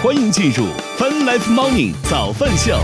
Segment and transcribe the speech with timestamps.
[0.00, 0.64] 欢迎进入
[0.96, 2.78] Fun Life Morning 早饭秀。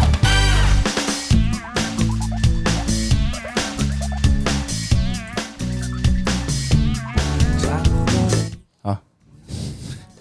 [8.83, 9.01] 啊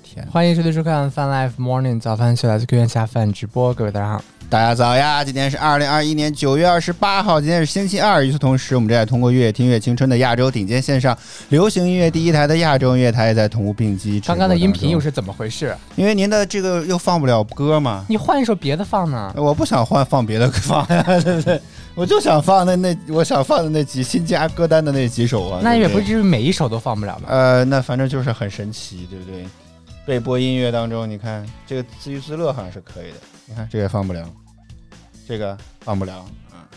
[0.03, 3.73] 天，欢迎收听收看《Fun Life Morning 早饭秀》，来自 Q 院下饭直播。
[3.73, 4.23] 各位大家好，
[4.53, 5.23] 大家早呀！
[5.23, 8.23] 今天是二零二一年九月二十八号，今天是星期二。
[8.23, 11.17] 与此同时，我们正在通过《越听乐青春》的亚洲顶尖线上
[11.49, 14.19] 流行音乐第一台的亚洲音乐台，也在同步并机。
[14.19, 15.75] 刚刚的音频又是怎么回事？
[15.95, 19.33] 因为您的这个又放不了歌嘛，你换一首别的放呢？
[19.35, 21.59] 我不想换放别的放呀，对不对？
[21.95, 25.61] 我就想放那那我想放的那几新加歌单的那几首啊。
[25.63, 27.23] 那也不，至于每一首都放不了吧？
[27.29, 29.47] 呃，那反正就是很神奇，对不对？
[30.05, 33.17] 被播音乐当中，你看这个自娱自乐好像是可以的，
[33.47, 34.23] 你看这也放不了，
[35.27, 36.25] 这个放不了。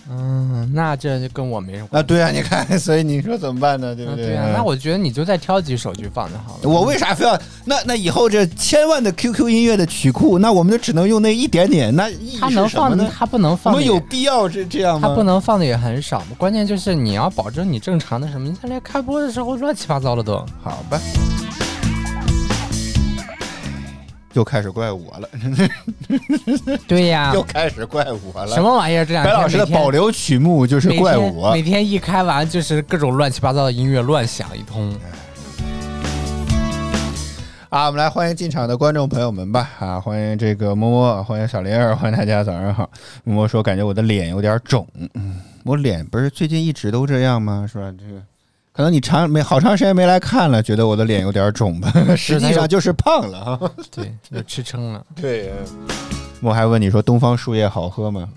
[0.09, 2.07] 嗯，那这就跟我没什么啊，关系。
[2.07, 3.93] 对啊，你看， 所以你说怎么办呢？
[3.93, 4.25] 对不对？
[4.25, 6.69] 嗯对啊，那我觉得你就再挑几首去放就好了。
[6.69, 7.37] 我为啥非要？
[7.65, 13.11] 那那以后这千万的 QQ 音乐的曲库，那我们就只能用那一点点，那他能放，是什么呢？
[13.13, 15.09] 他不能我放的也，们有必要这这样吗？
[15.09, 16.27] 他不能放的也很少嘛。
[16.39, 20.35] 关键就是你要保证你正常的什么，你看连开播的时候乱七八糟的都。
[20.63, 21.01] 好吧。
[24.37, 25.29] 又开始怪我了，
[26.87, 28.55] 对呀，又开始怪我了。
[28.55, 28.63] 什？
[28.63, 29.05] 么玩意儿？
[29.05, 31.63] 这两天白老师的保留曲目就是怪我每。
[31.63, 34.95] 天一开完就是各种乱七八糟的音乐乱响一通。
[37.71, 39.71] 啊，我们来欢迎进场的观众朋友们吧！
[39.81, 42.89] 啊，欢迎这个摸摸，欢迎小玲儿，欢迎大家早上好。
[43.25, 47.67] 摸摸说，感觉我的脸有点肿，嗯，我脸不是最近一直都这样吗？
[47.71, 47.91] 是吧？
[47.99, 48.21] 这个
[48.77, 51.91] 可能你长没好长时间没来看了，觉得我的脸有点肿吧？
[52.15, 53.71] 实际上就是胖了哈。
[53.91, 55.51] 对，就吃撑了， 对，
[56.43, 58.29] 我还问你说东方树叶好喝吗？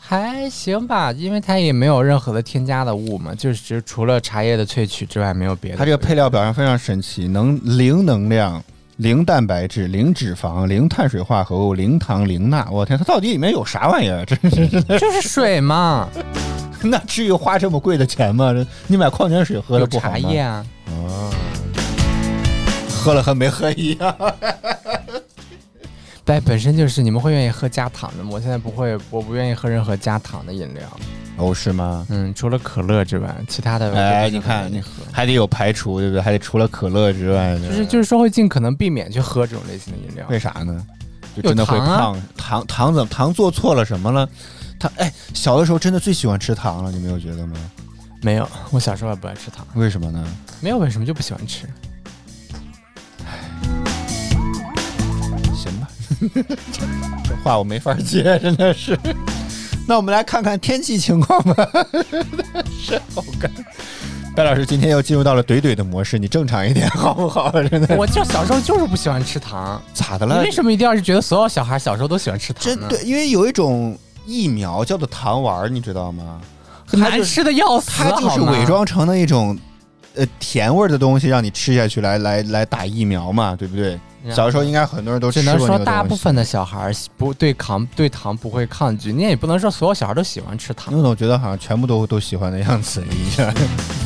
[0.00, 5.76] 还行吧，因为它也没有任何的添加的物嘛，就是只除了茶叶的萃取之外，没有别的。
[5.76, 8.60] 它这个配料表上非常神奇，能零能量、
[8.96, 12.66] 零蛋白质、零脂肪、零碳水化合物、零糖、零钠。
[12.72, 14.24] 我天，它到底里面有啥玩意儿？
[14.24, 16.08] 这就是水嘛，
[16.88, 18.54] 那至于花这么贵的钱吗？
[18.86, 20.18] 你买矿泉水喝有了不好吗？
[20.18, 20.66] 茶叶啊。
[20.90, 21.30] 哦，
[22.90, 24.14] 喝了和没喝一样。
[26.24, 28.30] 但本身就是你们会愿意喝加糖的吗？
[28.32, 30.82] 我现在不会，我不愿意喝任何加糖的饮料。
[31.38, 32.06] 哦，是吗？
[32.10, 34.82] 嗯，除了可乐之外，其他的我哎，你看，你。
[35.10, 36.20] 还得有排除，对不对？
[36.20, 40.26] 还得除了可乐之外，就是就是说会尽可能避免去喝这种类型的饮料。
[40.28, 40.84] 为啥呢？
[41.34, 42.20] 就真的会有糖。
[42.36, 44.28] 糖糖怎么糖做错了什么了？
[44.78, 47.56] 糖哎，小的时候真的最喜欢吃糖了，你没有觉得吗？
[48.22, 50.24] 没有，我小时候也不爱吃糖，为什么呢？
[50.60, 51.66] 没有为什么就不喜欢吃。
[55.54, 55.88] 行吧，
[56.72, 58.98] 这话我没法接，真的是。
[59.86, 61.68] 那我们来看看天气情况吧，
[62.80, 63.50] 是好干。
[64.36, 67.50] 白老师今天又进入到了怼怼的模式，你正常一点好不好？
[67.62, 70.50] 真的，我就小时候就是不喜欢吃糖，咋的了你为？
[70.50, 72.86] 什么一定要是觉得所有小孩小时候都喜欢吃糖呢？
[72.88, 76.38] 真对，因为有一种疫苗叫做糖丸儿，你知道吗？
[76.86, 78.62] 很难吃的要死，它就是伪。
[78.66, 79.58] 装成的一种
[80.16, 83.98] 呃甜味儿的东西，让你吃下去来来来打疫苗嘛，对不对？
[84.30, 85.72] 小时候应该很多人都吃只过那个东西。
[85.78, 90.92] 能说大部分的小孩不对糖对糖不会抗拒，你也不能说所有小孩都喜欢吃糖。
[90.94, 93.54] 那种觉得好像全部都都喜欢的样子一样。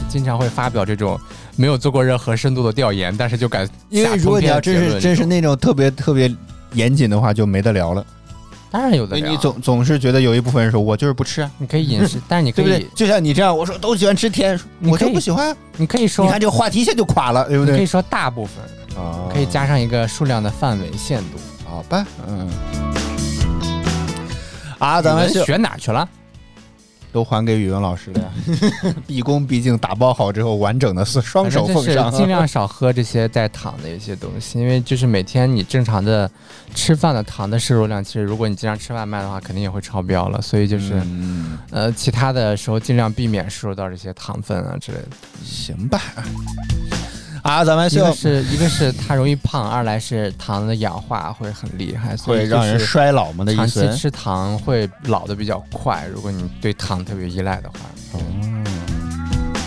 [0.08, 1.18] 经常会发表这种
[1.56, 6.32] 没有做过任何深度的调研，但是就敢因为如果你要真是真是那种特别特别
[6.74, 8.04] 严谨的话，就没得聊了。
[8.72, 12.90] 当然有的聊，你总总是觉得有一部分人说我就是不吃啊，你可以饮食， 但是你可以对不对？
[12.94, 15.56] 就像你这样，我说都喜欢吃甜，我就不喜欢啊。
[15.76, 17.72] 你可以说你看这个话题一下就垮了，对不对？
[17.72, 21.38] 你可以说大部分，啊可以加上一个数量的范围限度。
[21.68, 22.50] 好吧，嗯。
[24.78, 26.08] 啊，咱们学哪去了？
[27.12, 28.30] 都还给语文老师了呀。
[29.06, 32.10] 毕恭毕敬，打包好之后，完整的是双手奉上。
[32.10, 36.30] 尽量少喝这些带糖的一些东西，因为就是每天你正常的
[36.74, 40.40] 吃饭的糖的摄入量，其实如果你经常吃外卖的话，肯定也会超标了。
[40.40, 45.08] 所以就是、嗯，呃，其他的时候尽量避免摄入到这些糖分啊之类的。
[45.44, 46.00] 行吧。
[47.42, 53.98] 啊，咱们就一个是一个是它容易胖，二来是糖的氧化会很厉害，所以会让人衰老嘛的意长思期？
[53.98, 57.74] 吃糖会老的比较快，如果你对糖特别依赖的话。
[58.12, 58.20] 哦，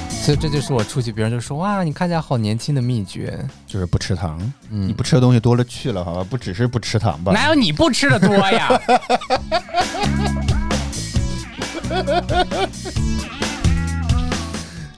[0.10, 3.38] 所以这就是我出去，别人就说哇，你看起来好年轻的秘诀。
[3.68, 4.40] 就是不吃糖。
[4.70, 6.26] 嗯你不吃的东西多了去了，好吧？
[6.30, 7.34] 不只是不吃糖吧？
[7.34, 8.70] 哪有你不吃的多呀？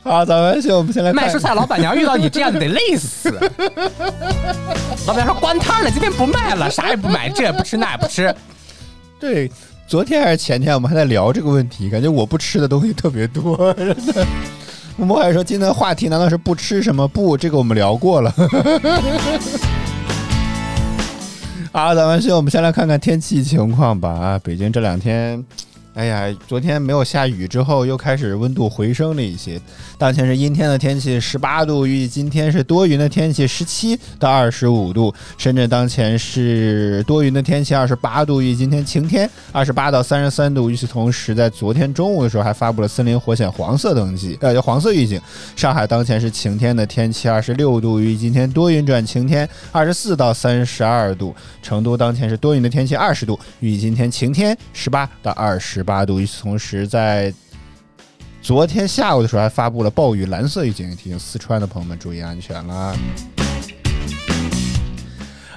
[0.08, 3.30] 好，咱们先我们先来卖蔬菜老板娘遇到你这样得累死。
[5.06, 8.34] 老板娘说关摊了，今天不卖了，啥也不买，这也不吃那也不吃。
[9.20, 9.52] 对，
[9.86, 14.26] 昨天还是前天我们还在聊这个问题，感觉我不吃的东西特别多，真的。
[14.96, 17.06] 我们还说今天的话题难道是不吃什么？
[17.06, 18.32] 不，这个我们聊过了。
[21.74, 24.10] 好，咱们先我们先来看看天气情况吧。
[24.10, 25.44] 啊，北京这两天。
[25.98, 29.60] 哎呀，昨天没有下雨之后，又开始温度回升了一些。
[29.98, 35.12] 当前是阴天的天气，十八度；预计今天是多云的天气，十七到二十五度。
[35.40, 40.70] 深圳当前是多云的天气，二十八度；预计今天晴天，二十八到三十三度。
[40.70, 45.20] 与此同时，在昨天中午的时候还发布了森林火险黄色等级，呃，黄色预警。
[45.56, 51.36] 上海当前是晴天的天气，二十六度；预计今天多云转晴天，二十四到三十二度。
[51.64, 55.87] 成都当前是多云的天气，二十度；预计今天晴天，十八到二十。
[55.88, 56.20] 八度。
[56.20, 57.34] 与此同时，在
[58.42, 62.96] 昨天下午的时候还发布了暴雨蓝色预警，提醒四川的朋友们注意安全了。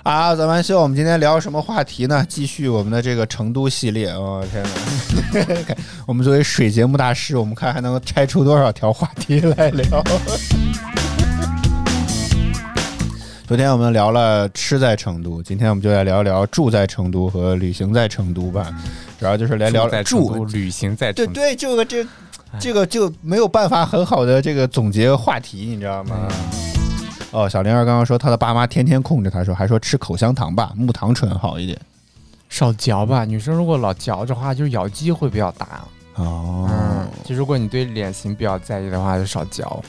[0.02, 2.24] 啊，早安秀，我们今天聊什么话题呢？
[2.26, 4.08] 继续我们的这个成都系列。
[4.10, 5.76] 哦天哪！
[6.06, 10.02] 我们作为水节目大师，我们看还能拆出多少条话题来聊。
[13.50, 18.73] 昨天我们聊了吃在成都，今天我们就来聊一聊住在成都和旅行在成都吧。
[19.19, 22.06] 主要就是来聊住旅行在成都对对，这个这
[22.61, 26.29] 这个就没有办法很好的这个总结话题，你知道吗？
[27.32, 31.76] 哦，小灵儿刚刚说她的爸妈天天控制她，说还说吃口香糖吧，木糖醇好一点，
[32.49, 33.25] 少嚼吧。
[33.25, 35.81] 女生如果老嚼的话，就咬肌会比较大。
[36.14, 39.82] 哦，嗯，就如果你对脸型比较在意的话，就少嚼。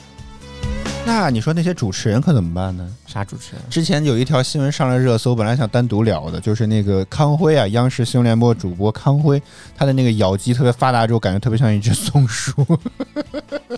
[1.04, 2.88] 那你说那些主持人可怎么办呢？
[3.06, 3.62] 啥主持人？
[3.68, 9.40] 之前有一条新闻上了热搜，本来想单独聊的，就是那个康辉啊，央视新闻联播主播康辉，
[9.76, 12.66] 他的那个咬肌特别发达之后，感觉特别像一只松鼠。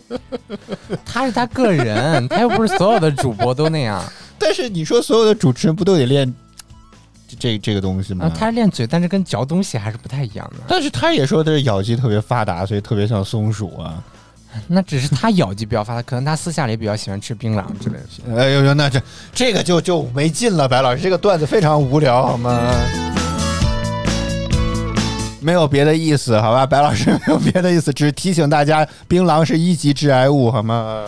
[1.04, 4.02] 他是他个人，他又不是所有的主播都那样。
[4.38, 6.32] 但是你说所有的主持人不都得练
[7.38, 8.30] 这这个东西吗？
[8.34, 10.62] 他练嘴，但是跟嚼东西还是不太一样的。
[10.68, 14.02] 但是他也说的是咬肌特别发达，所以特别像松鼠啊。
[14.68, 18.36] 那只是他咬肌比较发达，可能他私下里比较喜欢吃槟榔之类的。
[18.40, 19.00] 哎呦呦，那这
[19.34, 22.72] 这个就就没劲了，白老师，这个段子非常无聊，好吗？
[25.40, 31.04] 没有别的意思，好吧，白老师没有别的意思，只是提醒大家，槟榔是一级致癌物，好吗？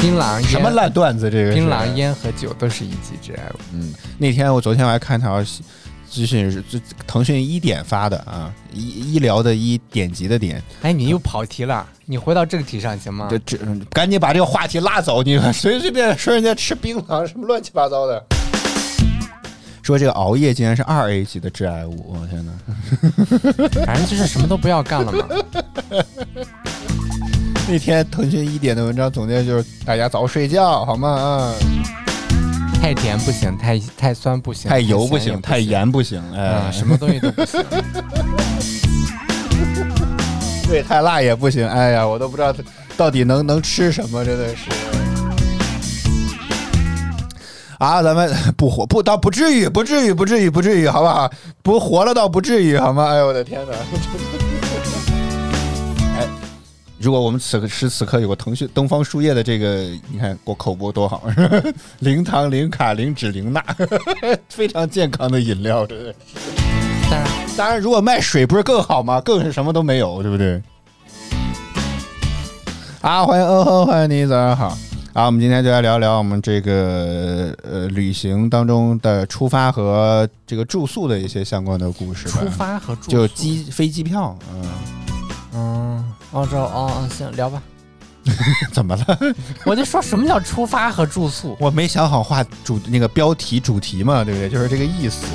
[0.00, 1.30] 槟榔什么烂段子？
[1.30, 3.58] 这个槟榔烟和酒都是一级致癌物。
[3.72, 5.42] 嗯，那天我昨天我还看条。
[6.14, 6.78] 资讯是这
[7.08, 10.62] 腾讯一点发的啊，医医疗的医典籍的典。
[10.82, 13.26] 哎，你又跑题了，你回到正题上行吗？
[13.28, 13.58] 这这，
[13.90, 15.24] 赶紧把这个话题拉走！
[15.24, 18.24] 你随 随便说人家吃槟榔什么乱七八糟的，
[19.82, 22.14] 说这个熬夜竟然是二 A 级的致癌物！
[22.14, 22.52] 我天哪，
[23.84, 25.26] 反正就是什么都不要干了嘛。
[27.66, 31.08] 那天腾讯一点的文章总结就是大家早睡觉好吗？
[31.10, 31.54] 啊。
[32.84, 37.64] 太甜不行，太太酸不行，太油不行，太盐不行，哎，什么东西都不行。
[40.68, 42.54] 对，太辣也不行，哎呀，我都不知道
[42.94, 44.68] 到底能能吃什么，真的是。
[47.78, 51.30] 啊，咱们 不活不倒不至于，不至于，不至于，不至于，好不好？
[51.62, 53.08] 不活了倒不至于，好吗？
[53.08, 53.72] 哎呦，我的天哪！
[56.98, 61.22] 如果我们此时此刻有个腾讯东方树叶的这个，你看我口播多好，
[62.00, 63.62] 零糖、零卡、零脂、零钠，
[64.48, 66.14] 非常健康的饮料，对不对？
[67.10, 69.20] 当然，当然，如果卖水不是更好吗？
[69.20, 70.62] 更是什么都没有，对不对？
[73.02, 74.78] 啊，欢迎嗯哼，欢迎你，早上好。
[75.12, 82.40] 啊，我们今天就来聊聊我们这个呃旅行当中的出发和这个住宿的一些相关的故事吧。
[82.40, 84.62] 出发和住就机飞机票，嗯
[85.54, 86.04] 嗯。
[86.32, 87.62] 澳洲哦，行聊吧。
[88.72, 89.18] 怎么了？
[89.66, 91.56] 我就说什么叫出发和住宿？
[91.60, 94.48] 我没想好画主那个标题主题嘛，对不对？
[94.48, 95.26] 就是这个意思。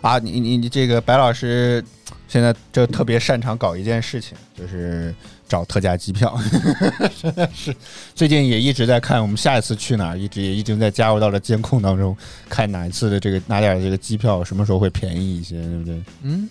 [0.00, 1.84] 啊，你你你这个白老师
[2.28, 5.12] 现在就特别擅长搞一件事情，就是
[5.48, 6.38] 找特价机票。
[7.20, 7.74] 真的是，
[8.14, 12.16] 最近也一直在看我们下一次去哪儿，一直也已经在加入到了监控当中，
[12.48, 16.02] 看哪一次的这个哪点这个机票什么时候会便宜一些，对不对？
[16.22, 16.48] 嗯。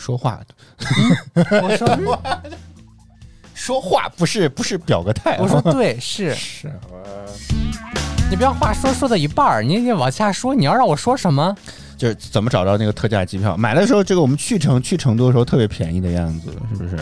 [0.00, 0.40] 说话，
[1.62, 2.42] 我说话，
[3.52, 5.36] 说话不是不是表个态。
[5.38, 6.72] 我说对，是是，
[8.30, 11.54] 你不要话说说到一半儿，你你往下说，你要让我说什么？
[11.98, 13.54] 就是怎么找到那个特价机票？
[13.58, 16.96] 买的时候，这个我们去成去成都的时候特别便宜的样子，是不是？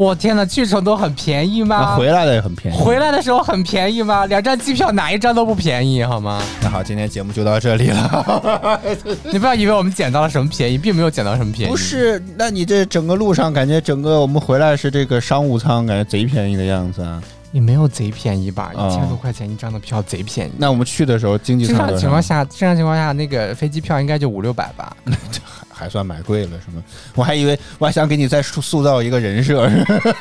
[0.00, 1.94] 我天哪，去成都很便宜吗？
[1.94, 2.78] 回来的也很便宜。
[2.78, 4.24] 回来的时候很便宜吗？
[4.24, 6.42] 两张机票哪一张都不便宜，好吗？
[6.62, 8.80] 那好，今天节目就到这里了。
[9.30, 11.70] 你不要以为我们捡到了什么便宜，并没有捡到什么便宜。
[11.70, 17.22] 不是，那你这整个路上感觉整个我们回来是这个商务舱，感觉贼便宜的样子啊。
[17.52, 18.70] 也没有贼便宜吧？
[18.72, 20.52] 一千多块钱一张的票，贼便宜。
[20.56, 24.96] 那我们去的时候经济舱正常情况下，正常情况下那个飞机票应该就五六百吧。
[25.80, 26.82] 还算买贵了，是吗？
[27.14, 29.66] 我还以为我还想给你再塑塑造一个人设，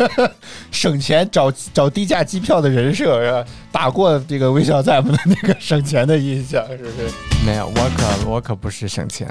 [0.71, 3.45] 省钱找找低价机票的人设，是吧？
[3.69, 7.09] 打过这个微笑 Zap 的那个省钱的印象，是不是？
[7.45, 9.27] 没有，我可我可不是省钱，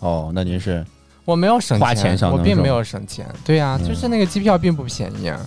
[0.00, 0.82] 哦，那您是
[1.26, 3.26] 我没有省花钱上我并没有省钱。
[3.44, 5.38] 对呀、嗯就是那个机票并不便宜啊。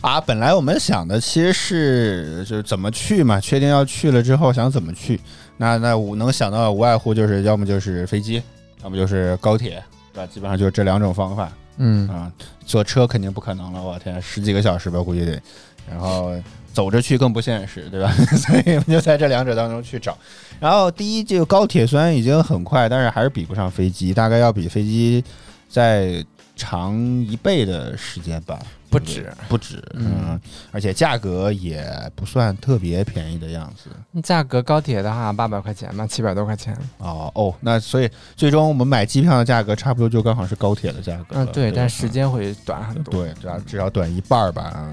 [0.00, 5.20] 啊，本来我们想的其实是就是怎么去嘛，确定要去了之后想怎么去，
[5.62, 8.42] 那那我能想到的无外乎就是要么就是飞机，
[8.82, 9.80] 要么就是高铁，
[10.12, 10.26] 对吧？
[10.26, 12.32] 基本上就是这两种方法嗯，啊。
[12.66, 15.40] 坐车肯定不可能了，我天，十几个小时吧，估计得，
[15.88, 16.32] 然后
[16.72, 18.12] 走着去更不现实，对吧？
[18.36, 20.18] 所以我们就在这两者当中去找。
[20.58, 25.22] 然后第一，这个高铁虽然已经很快，但是还是比不上飞机，大概要比飞机
[25.68, 26.24] 再
[26.62, 28.56] 长一倍的时间吧。
[28.88, 29.32] 不止。
[29.48, 30.40] 不止，嗯嗯，
[30.70, 31.82] 而且价格也
[32.14, 33.90] 不算特别便宜的样子。
[34.22, 36.76] 价格高铁的话八百块钱吧，七百多块钱。
[36.98, 41.36] 哦哦，那所以最终我们买机票的价格差不多就刚好是高铁的价格。
[41.36, 43.24] 嗯，对，吧但时间会短很多。
[43.24, 44.62] 对，至少至少短一半儿吧。
[44.62, 44.92] 啊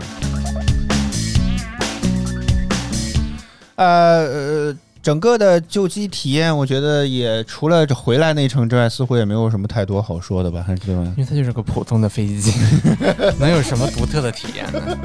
[3.75, 3.87] 呃
[4.25, 10.61] 呃，整个的就机体验，我觉得也除了这回来那一程之外，似乎也没有什么太多好说的吧？
[10.65, 11.03] 还是对吧？
[11.15, 12.51] 因为它就是个普通的飞机，
[13.39, 14.97] 能有什么独特的体验呢？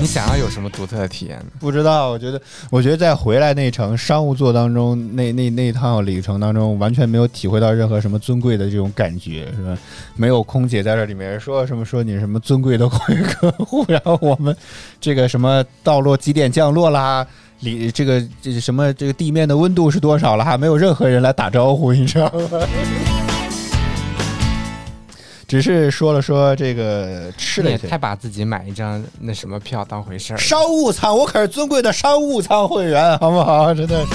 [0.00, 1.46] 你想要有什么独特的体验呢？
[1.58, 2.40] 不知道，我觉得，
[2.70, 9.76] 我觉得在回来那程商务座当中，那那那趟旅程当中，完全没有体会到任何什么尊贵的这种感觉，是吧？
[10.14, 14.54] 没有空姐在这里面说什么说你什么尊贵的 贵客户，然后我们
[15.00, 17.26] 这个什么到落几点降落啦。
[17.60, 18.92] 里这个这什么？
[18.94, 20.44] 这个地面的温度是多少了？
[20.44, 22.60] 还没有任何人来打招呼，你知道吗？
[25.48, 30.36] 只是说了说这个吃了一些你也太把自己买一张那什么票当回事儿。
[30.36, 33.72] 商务舱，我可是尊贵的商务舱会员，好不好？
[33.74, 34.12] 真的是，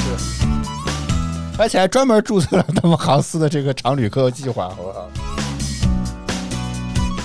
[1.58, 5.10] 而且还专门注册了他们航司的这个常旅客计划，好不好？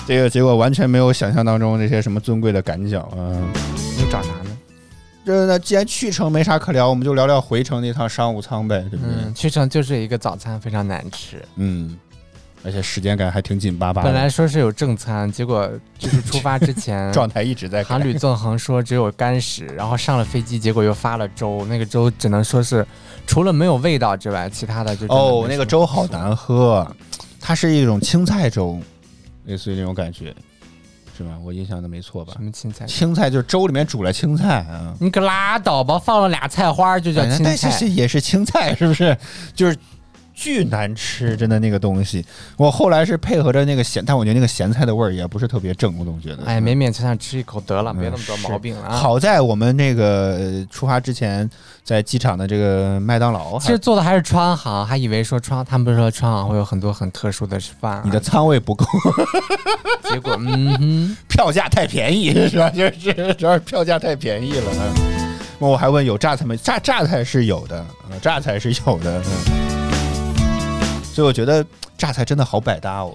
[0.07, 3.21] 这个结果完全没有想象当中那些什么尊贵的赶脚啊！
[3.95, 4.38] 你找啥呢？
[5.29, 9.13] 这那既然去程没啥可聊，我们就聊聊回程那趟商务舱呗，对不对？
[9.25, 11.39] 嗯，去程就是一个早餐非常难吃。
[11.55, 11.95] 嗯，
[12.63, 15.69] 而且时间感还挺紧巴巴的，本来说是有正餐，结果
[15.99, 22.83] 就是出发之前， 状态一直在改航旅纵横说只有干食，然后上了飞机，结果又发了粥，那个粥只能说是
[23.27, 26.87] 除了没有味道之外，其他的就哦，那个粥好难喝，
[27.39, 28.79] 它是一种青菜粥，
[29.45, 30.35] 类似于那种感觉，
[31.19, 31.37] 是吧？
[31.43, 32.41] 我印象的没错吧什？
[32.41, 32.85] 么青菜？
[32.85, 39.17] 青菜就是粥里面煮了青菜啊，你可拉倒吧，放了俩菜花就叫青菜但是也是青菜，是不是？
[39.53, 39.77] 就是
[40.39, 42.25] 巨难吃，真的那个东西。
[42.55, 46.45] 我后来是配合着那个咸，但我觉得那个咸菜的味儿也不是特别正，我总觉得。
[46.45, 48.95] 哎，勉勉强强吃一口得了，嗯别那么多毛病了啊。
[48.95, 51.49] 好在我们那个呃出发之前，
[51.83, 58.85] 在机场的这个麦当劳，其实做的还是川航，还以为说川，他们不是说川航会有很多很特殊的饭啊，你的仓位不够，
[60.09, 62.69] 结果嗯哼，票价太便宜，是吧？
[62.71, 64.71] 就是主要是票价太便宜了。
[64.95, 65.19] 嗯
[65.59, 66.55] 我还问有榨菜没？
[66.55, 69.21] 榨榨菜是有的，呃榨菜是有的。
[69.51, 69.68] 嗯，
[71.19, 71.65] 所以我觉得
[71.97, 73.13] 榨菜真的好百搭哦。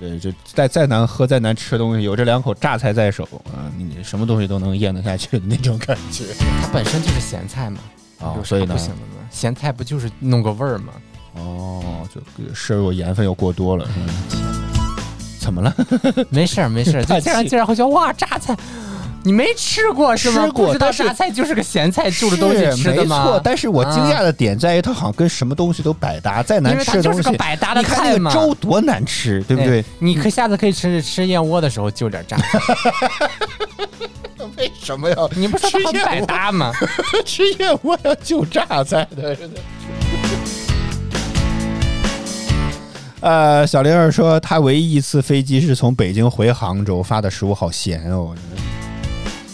[0.00, 3.22] 对，就再再难喝、再难吃的东西，有这两口榨菜在手
[3.54, 6.24] 啊，你什么东西都能咽得下去的那种感觉
[6.60, 7.78] 它本身就是咸菜嘛，
[8.18, 9.28] 啊所以呢不，行的呢？
[9.30, 10.92] 咸菜不就是弄个味儿吗？
[11.36, 12.20] 哦，就
[12.52, 14.06] 摄入盐分又过多了，是吧
[15.38, 15.72] 怎么了？
[16.30, 18.56] 没事儿没事儿，太就经常气经常会说哇榨菜，
[19.22, 20.46] 你没吃过是吗？
[20.46, 23.24] 吃过知道但是榨菜就是个咸菜就着东西吃的吗？
[23.24, 28.32] 没错，但是我惊讶的点在于，它好像跟什么东西都百搭，再难吃的东西，就是个百搭的你看那菜嘛。
[28.32, 29.84] 个粥多难吃，对不对哎？
[29.98, 32.58] 你可下次可以吃吃燕窝的时候就点榨菜，
[34.56, 36.72] 为什么要你不说它很百搭吗？
[37.26, 39.36] 吃燕窝 要就榨菜的？
[43.20, 48.34] 呃，小玲儿说，她唯一一次飞机是从北京回杭州，发的食物好咸哦，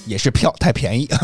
[0.07, 1.09] 也是票太便宜。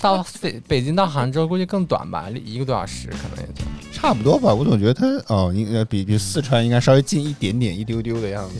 [0.00, 3.64] 到北北京到杭州估计更短吧，一个多小时可能也就。
[3.92, 8.56] 差不多吧，我总觉得它哦，应该比比四川应该稍微近一点点，一丢丢的样子。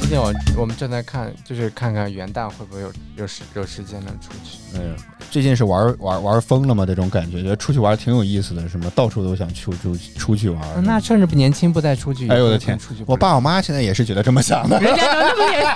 [0.00, 4.58] 最近我我们正在看，就是看看元旦会不会有有时有时间能出去。
[4.74, 4.96] 嗯，
[5.30, 6.86] 最近是玩玩玩疯了嘛？
[6.86, 10.62] 这种感觉，觉得出去玩挺有意思的，什么到处都想去出出去玩。
[10.82, 15.66] 那趁着不年轻不再出去，哎呦我的天出去我爸我妈现在也是觉得这么想的，人家能那么年，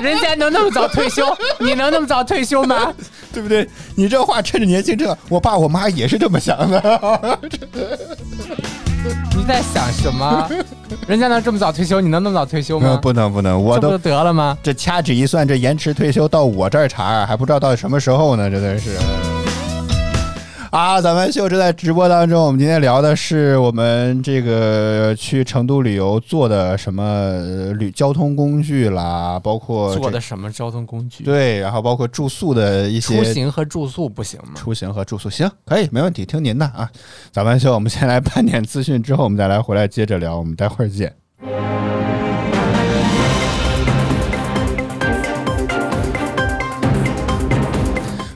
[0.00, 1.24] 人家能那么早退休，
[1.58, 2.94] 你能那么早退休吗？
[3.34, 3.68] 对不对？
[3.96, 7.38] 你这话趁着年轻这，我爸我妈也是这么想的。
[9.48, 10.46] 你在想什么？
[11.08, 12.98] 人家能这么早退休，你能那么早退休吗？
[13.00, 14.54] 不能不能，我都得了吗？
[14.62, 18.90] 这掐指一算，这延迟退休到我这儿茬儿还不知道到什么时候呢，真的是。
[20.78, 22.40] 啊，咱们秀正在直播当中。
[22.40, 34.52] 我们今天聊的是我们这个去成都旅游坐的什么呃旅交通工具啦，包括这坐的什么交通工具？，对，然后包括住宿的一些出行和住宿不行吗？
[34.54, 36.88] 出行和住宿，行，可以，没问题，听您的啊。
[37.32, 41.12] 咱们秀，我们先来盘点资讯，之后我们再来回来接着聊，我们待会儿见。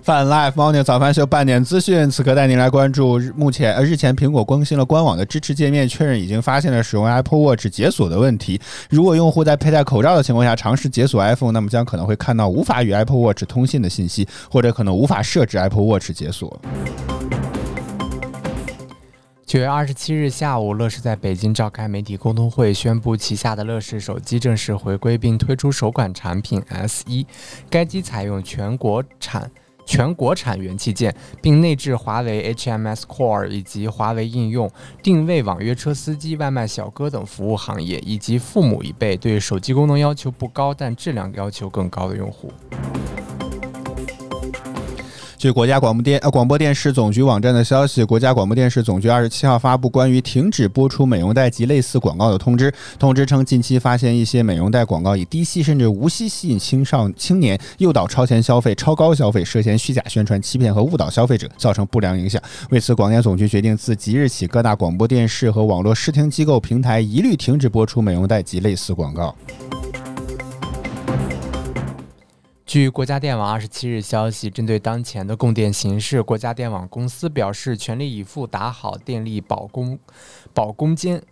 [0.03, 8.61] 泛 Live Morning 早饭秀半点资讯，此刻带您来关注目前呃日前苹果更新了官网的支持界面，确认已经发现了使用 Apple Watch 解锁的问题。
[8.91, 16.61] 如果用户在佩戴口罩的情况下尝试解锁 iPhone，那么将可能会看到无法与 Apple Watch 通信的信息，或者可能无法设置 Apple Watch 解锁。
[19.47, 27.25] 九月二十七日下午，乐视在北京召开媒体沟通会，宣布旗下的乐视手机正式回归，并推出首款产品 S 一。
[27.71, 29.49] 该机采用全国产。
[29.85, 34.71] 全国产元器件，并内置华为 HMS Core 以及华为应用，
[35.03, 42.53] 定位网约车司机、外卖小哥等服务行业，以及父母一辈对手机功能要求不高但质量要求更高的用户。
[45.43, 52.73] 据国家广播电呃广播电视总局网站的消息，国家广播电视总局二十七号发布关于停止播出美容带及类似广告的通知。
[52.97, 62.41] 通知称，近期发现一些美容带广告以低息甚至无息吸引青少青年，诱导超前消费、超高消费，涉嫌虚假宣传、欺骗和误导消费者，造成不良影响。
[62.71, 69.35] 为此，广电总局决定自即日起，各大广播电视和网络视听机构平台一律停止播出美容带及类似广告。
[72.65, 79.99] 据国家电网二十七日消息，针对当前的供电形势，国家电网公司表示全力以赴打好电力保供、
[80.55, 81.23] 保供监、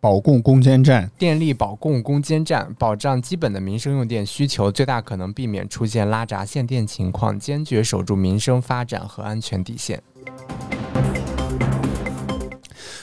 [0.00, 10.02] 保供攻坚战，电力保供攻坚战，保障基本的民生用电需求，最大可能避免出现拉闸限电情况，坚决守住民生发展和安全底线。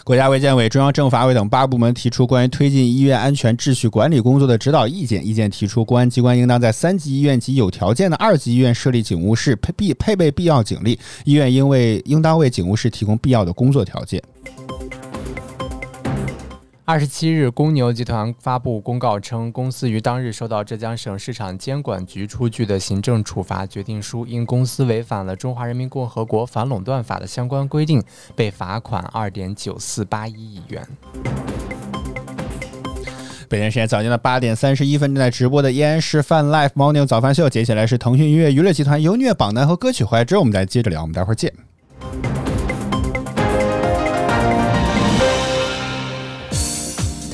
[0.08, 5.28] 国家卫健委、中央政法委等八部门提出关于推进医院安全秩序管理工作的指导意见。
[5.28, 10.98] 意见提出，公安机关应当在三级医院及有条件的二级医院设立警务室，配必配备必要警力。
[11.26, 14.24] 医院应为应当为警务室提供必要的工作条件。
[16.90, 28.02] 二十七日，公牛集团发布公告称，公司于当日收到浙江省市场监管局出具的行政处罚决定书，因公司违反了《中华人民共和国反垄断法》的相关规定，
[28.38, 30.82] 被罚款二点九四八一亿元。
[33.50, 41.52] 北京时间早间的八点三十一分，正在直播的依然是泛 Life Morning 早饭秀，接下来是腾讯音乐娱乐集团由虐榜单和歌曲回来之后，我们再接着聊，我们待会儿见。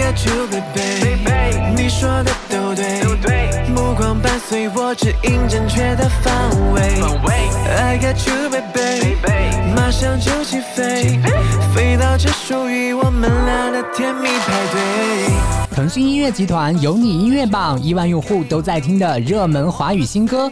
[0.00, 6.80] I got you, baby，你说的都对，目光伴随我指引正确的方位。
[7.68, 9.14] I got you, baby，
[9.76, 11.20] 马上就起飞，
[11.74, 15.76] 飞到这属于我们俩的甜蜜派对。
[15.76, 20.50] 腾讯音乐集团有你音乐榜亿万用户都在听的热门华语新歌。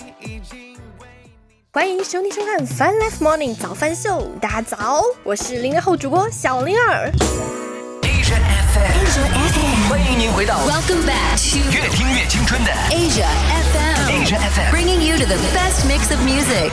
[1.73, 7.11] 欢迎收听收看《Fun Life Morning 早饭秀》，大家早，我是零零后主播小灵儿。
[9.18, 14.72] Asia FM，欢迎您回到 Welcome back to 越听越青春的 Asia FM, Asia FM。
[14.72, 16.72] bringing you to the best mix of music.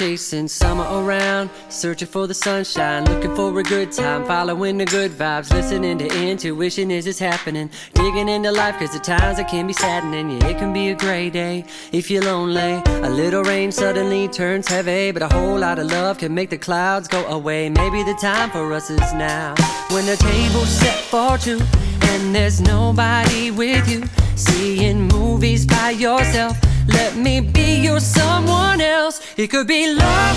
[0.00, 5.10] Chasing summer around, searching for the sunshine, looking for a good time, following the good
[5.10, 9.66] vibes, listening to intuition as it's happening, digging into life cause at times it can
[9.66, 12.80] be saddening, yeah, it can be a gray day if you're lonely.
[12.86, 16.56] A little rain suddenly turns heavy, but a whole lot of love can make the
[16.56, 17.68] clouds go away.
[17.68, 19.54] Maybe the time for us is now,
[19.90, 21.60] when the table's set for two,
[22.04, 26.56] and there's nobody with you, seeing movies by yourself.
[26.92, 29.20] Let me be your someone else.
[29.36, 30.36] It could be love,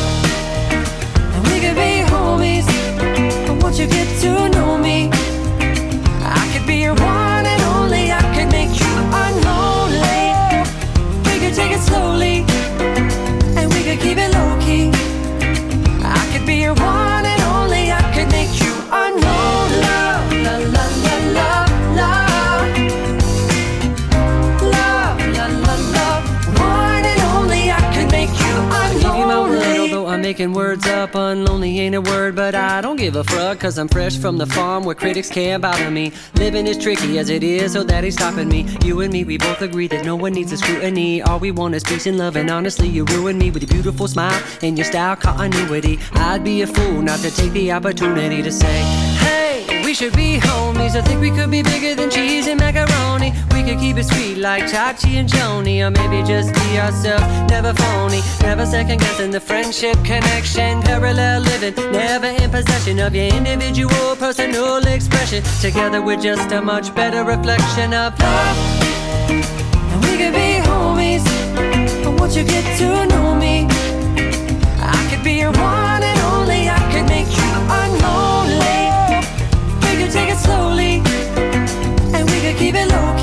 [1.33, 2.67] and we could be homies.
[3.47, 5.09] But won't you get to know me?
[6.23, 8.11] I could be your one and only.
[8.11, 10.65] I could make you unlonely.
[11.27, 12.45] We could take it slowly,
[13.57, 14.91] and we could keep it low key.
[16.03, 17.12] I could be your one
[30.33, 31.11] making words up.
[31.11, 33.59] Unlonely ain't a word, but I don't give a fuck.
[33.59, 36.11] Cause I'm fresh from the farm where critics can't bother me.
[36.39, 38.65] Living is tricky as it is, so that ain't stopping me.
[38.83, 41.21] You and me, we both agree that no one needs a scrutiny.
[41.21, 44.07] All we want is peace and love, and honestly, you ruined me with your beautiful
[44.07, 45.99] smile and your style continuity.
[46.13, 48.81] I'd be a fool not to take the opportunity to say,
[49.19, 50.95] Hey, we should be homies.
[50.95, 53.33] I think we could be bigger than cheese and macaroni.
[53.53, 57.73] We could keep it sweet like Chachi and Joni, or maybe just be ourselves, never
[57.73, 60.81] phony, never second guessing the friendship connection.
[60.81, 65.43] Parallel living, never in possession of your individual personal expression.
[65.61, 68.57] Together we're just a much better reflection of love.
[69.29, 71.23] And we could be homies.
[72.03, 73.67] But won't you get to know me?
[74.79, 76.69] I could be your one and only.
[76.69, 78.81] I could make you unlonely.
[79.83, 81.01] We could take it slowly,
[82.15, 83.22] and we could keep it low key.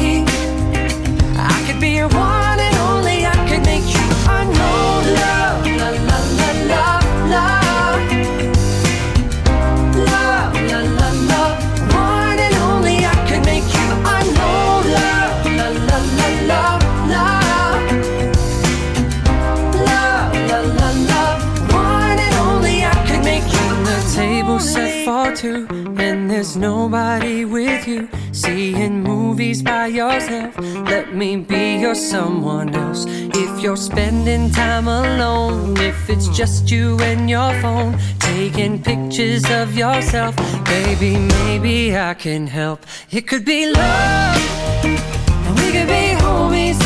[26.61, 28.09] Nobody with you.
[28.33, 33.07] Seeing movies by yourself, let me be your someone else.
[33.09, 39.75] If you're spending time alone, if it's just you and your phone, taking pictures of
[39.77, 42.85] yourself, baby, maybe I can help.
[43.11, 44.37] It could be love.
[44.85, 46.79] And we could be homies.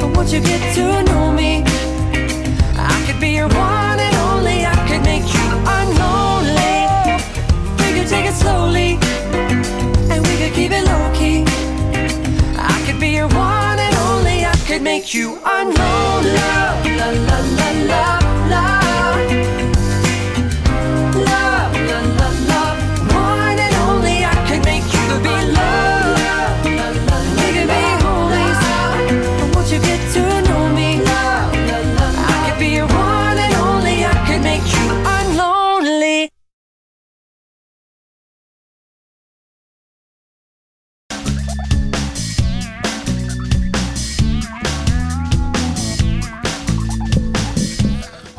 [0.00, 1.64] But won't you get to know me?
[2.76, 3.91] I could be your one
[8.32, 8.98] slowly.
[10.10, 11.44] And we could keep it low key.
[12.56, 14.44] I could be your one and only.
[14.44, 16.24] I could make you unknown.
[16.38, 18.11] Love, la la la la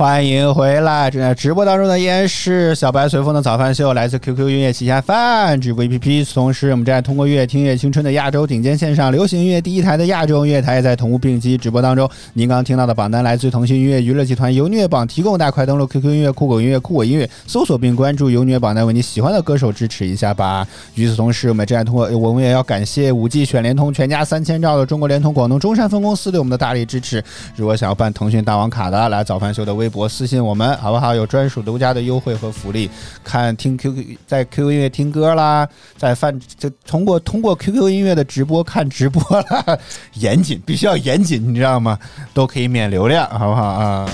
[0.03, 1.09] 欢迎回来！
[1.09, 6.33] 正在直播当中的依然是小白随风的早饭秀，来自 QQ 音乐旗下饭直播 APP。
[6.33, 12.09] 同时，我们正在通过音乐听乐青春的亚洲顶尖线上流行音乐第一台的亚洲音乐台，也在同步并机直播当中。
[12.33, 20.67] 您刚刚听到的榜单来自腾讯音乐娱乐集团由虐榜提供，大家快登录 QQ 音乐、酷狗音乐、酷我音乐，搜索并关注由虐榜单，为你喜欢的歌手支持一下吧。
[20.95, 27.23] 与此同时，我们正在通过，我们也要感谢五 G 选联通全家三千兆的中国联通广东中山分公司对我们的大力支持。
[27.55, 31.13] 如果想要办腾讯大王卡的，来早饭秀的微我私信我们，好不好？
[31.15, 32.89] 有专属独家的优惠和福利。
[33.23, 39.77] 看听 QQ 在 QQ 音乐听歌啦，在饭就通过通过 QQ 音乐的直播看直播啦，
[40.15, 41.97] 严谨，必须要严谨，你知道吗？
[42.33, 44.09] 都可以免流量，好不好啊？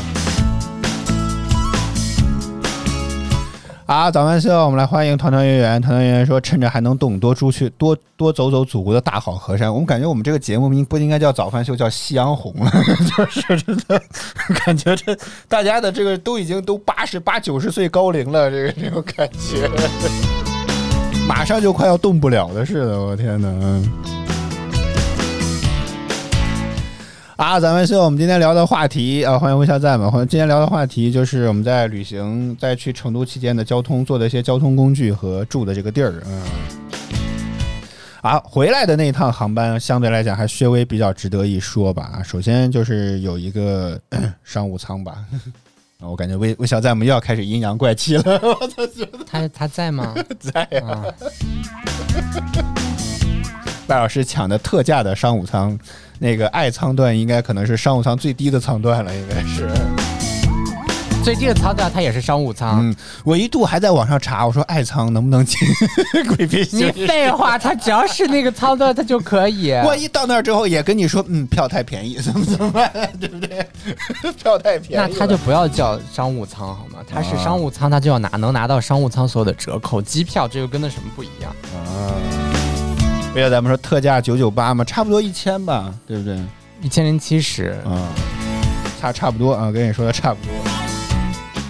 [3.89, 5.82] 啊，早饭秀，我们来欢迎团团圆圆。
[5.82, 12.71] 团团圆圆说：“趁着还能动，多出去，多多走走祖国的大好河山。”我们感觉我们这个节目应不应该叫早饭秀，叫夕阳红了？
[13.17, 13.99] 就是真的
[14.63, 19.67] 感觉这大家的这个都已经都八十八九十岁高龄了，这个这种感觉，
[21.28, 23.02] 马上就快要动不了的似的。
[23.02, 23.49] 我天哪！
[27.39, 30.12] 啊，咱们是我们今天聊的话题啊，欢迎微笑赞嘛。
[30.12, 36.41] 欢迎今天聊的话题就是我们在旅行，在去成都期间的交通做的一些交通工具和住的这个地儿，嗯。
[38.21, 42.21] 啊，回来的那一趟航班相对来讲还稍微比较值得一说吧。
[42.25, 43.97] 首先就是有一个
[44.43, 45.23] 商务舱吧，
[46.02, 48.84] 啊 我感觉魏魏小在我们又要开始阴阳怪气了， 我操，
[49.25, 50.13] 他他在吗？
[50.38, 51.06] 在呀、啊，
[53.88, 55.80] 赖老师抢的特价的商务舱，
[56.20, 59.70] 那个爱舱段应该可能是商务舱最低的舱段了，应该是。
[61.22, 62.80] 最低的舱段它也是商务舱。
[62.82, 65.60] 嗯，我一度还在网上查，我说爱舱能不能进
[66.36, 66.90] 贵宾你？
[67.06, 69.72] 废话，它只要是那个舱段，它就可以。
[69.86, 73.68] 万一到那儿之后也跟你说，嗯，票太便宜，怎么怎么办，对不对？
[74.42, 77.00] 票太便宜，那他就不要叫商务舱好吗？
[77.08, 81.54] 他是商务舱，他就要拿能拿到商务舱所有的折扣，机票这又跟那什么不一样？
[81.76, 82.38] 啊。
[83.36, 86.38] 为了咱们说特价九九八嘛，差不多一千吧，对不对？
[86.82, 88.10] 一千零七十，啊，
[89.00, 90.54] 差差不多啊，跟你说的差不多。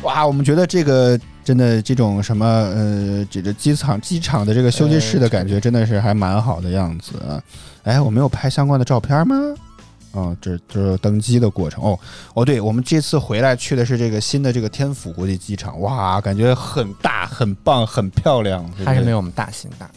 [0.04, 7.41] 哇，我们觉得这个真的这种什么呃，这个机场机场的这个休息室的感觉真的是还蛮好的样子啊。
[7.84, 9.36] 哎，我没有拍相关的照片吗？
[10.13, 12.00] 哦，这这是登机的过程哦
[12.34, 18.65] 哦，对，我们这次回来去的是这个新的这个天府国际机场，哇，感觉很大、很棒、很漂亮。
[18.78, 19.89] 对对它是没有我们大型大。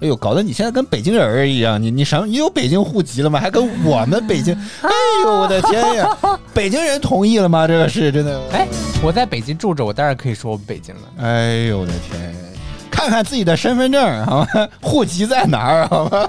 [0.00, 2.26] 哎呦，搞得你现在跟北京人儿一样，你你什么？
[2.26, 3.40] 你有北京户籍了吗？
[3.40, 4.54] 还跟我们北京？
[4.82, 4.90] 哎
[5.24, 6.08] 呦，我的天呀！
[6.52, 7.66] 北京人同意了吗？
[7.66, 8.40] 这个是真的。
[8.52, 8.66] 哎，
[9.02, 11.02] 我在北京住着，我当然可以说我们北京了。
[11.18, 12.34] 哎呦我的天！
[12.90, 14.68] 看看自己的身份证好吗？
[14.80, 16.28] 户籍在哪儿好吗？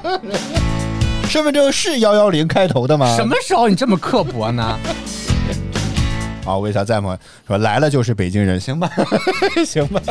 [1.30, 3.16] 身份证是幺幺零开头的吗？
[3.16, 4.64] 什么时候你这么刻薄呢？
[6.46, 6.58] 啊？
[6.58, 7.18] 微笑在吗？
[7.46, 8.90] 说来了就是北京人，行吧？
[9.66, 10.02] 行吧？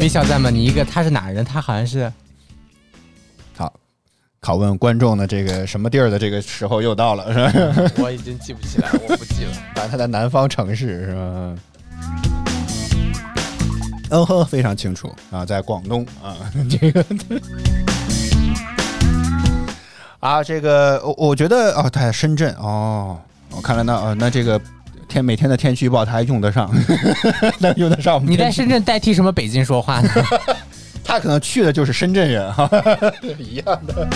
[0.00, 0.50] 微笑在吗？
[0.50, 1.44] 你一个他是哪人？
[1.44, 2.12] 他好像是好，
[4.44, 7.90] 拷问观众的这个什么地儿的这个时候又到了，是吧？
[7.96, 9.52] 我已经记不起来，我不记了。
[9.74, 11.56] 反正他在南方城市是吧？
[14.10, 16.36] 嗯哼，非常清楚啊，在广东 啊，
[16.68, 17.02] 这个
[20.20, 23.18] 啊，这个我我觉得哦，他在深圳哦，
[23.50, 24.60] 我看来那哦，那这个
[25.08, 26.70] 天每天的天气预报他还用得上，
[27.60, 30.10] 能用得上我们你在深圳代替什么北京说话呢？
[31.04, 32.68] 他可能去的就是深圳人哈，
[33.38, 34.08] 一样的。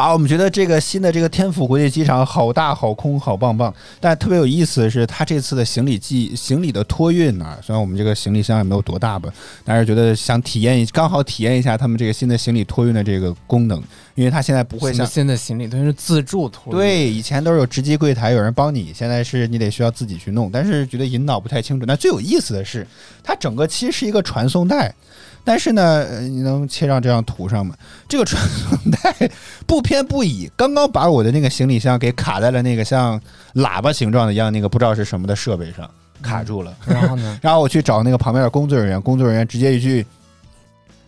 [0.00, 9.30] 啊，我们觉得这个新的这个天府国际机场好大、好空、好棒棒，但特别有意思的是，它这次的行李寄行李的托运呢，虽然我们这个行李箱也没有多大吧，
[9.62, 13.78] 但是觉得想体验一，刚好体验一下他们这个新的行李托运的这个功能，
[14.14, 16.78] 因为它现在不会像新的行李都是自助托运。
[16.78, 21.84] 对，以前都是有直机柜台有人帮你，现在是你得需要自己去弄，但是觉得引导不太清楚。
[21.86, 22.86] 那最有意思的是，
[23.22, 24.94] 它整个其实是一个传送带，
[25.44, 27.74] 但是呢，呃你能切上这张图上吗？
[28.08, 29.30] 这个传送带
[29.66, 33.20] 不偏不倚，刚刚把我的那个行李箱给卡在了那个像
[33.54, 35.90] 喇叭形状的一样那个不知道是什么的设备上，
[36.22, 36.74] 卡住了。
[36.86, 37.38] 然后呢？
[37.42, 40.04] 然后我去找那个旁边的工作人员，工作人员直接一句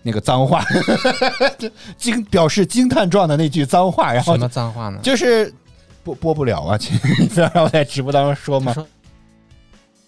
[0.02, 0.64] 那个脏话，
[1.96, 4.98] 惊表示惊叹状的那句脏话，然后什么脏话呢？
[5.02, 5.52] 就是
[6.02, 6.76] 播播不了啊！
[6.78, 8.74] 请你非要让我在直播当中说吗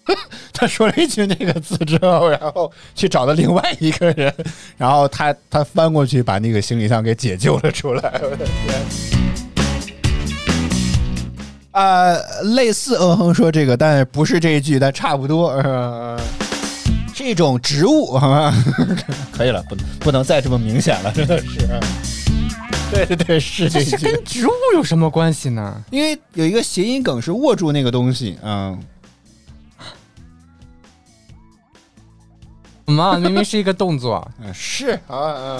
[0.53, 0.67] 他？
[0.67, 4.33] 说了一句那个字之后，然后去找了另外一个人，
[4.77, 8.01] 然后他他翻过去把那个行李箱给解救了出来。
[8.23, 8.75] 我的天！
[11.71, 12.15] 啊、
[12.55, 15.49] 类似嗯哼说这个，但不是这一句，但差不多。
[15.49, 16.19] 呃，
[17.13, 18.53] 是一种植物，好吗？
[19.31, 21.67] 可以了，不不能再这么明显了，真的是。
[22.91, 23.83] 对对对，是这。
[23.83, 25.83] 是跟植物有什么关系呢？
[25.91, 28.79] 因为有一个谐音梗是握住那个东西，嗯，
[32.87, 33.17] 什么？
[33.19, 34.25] 明明是一个动作。
[34.43, 35.59] 嗯是啊，嗯，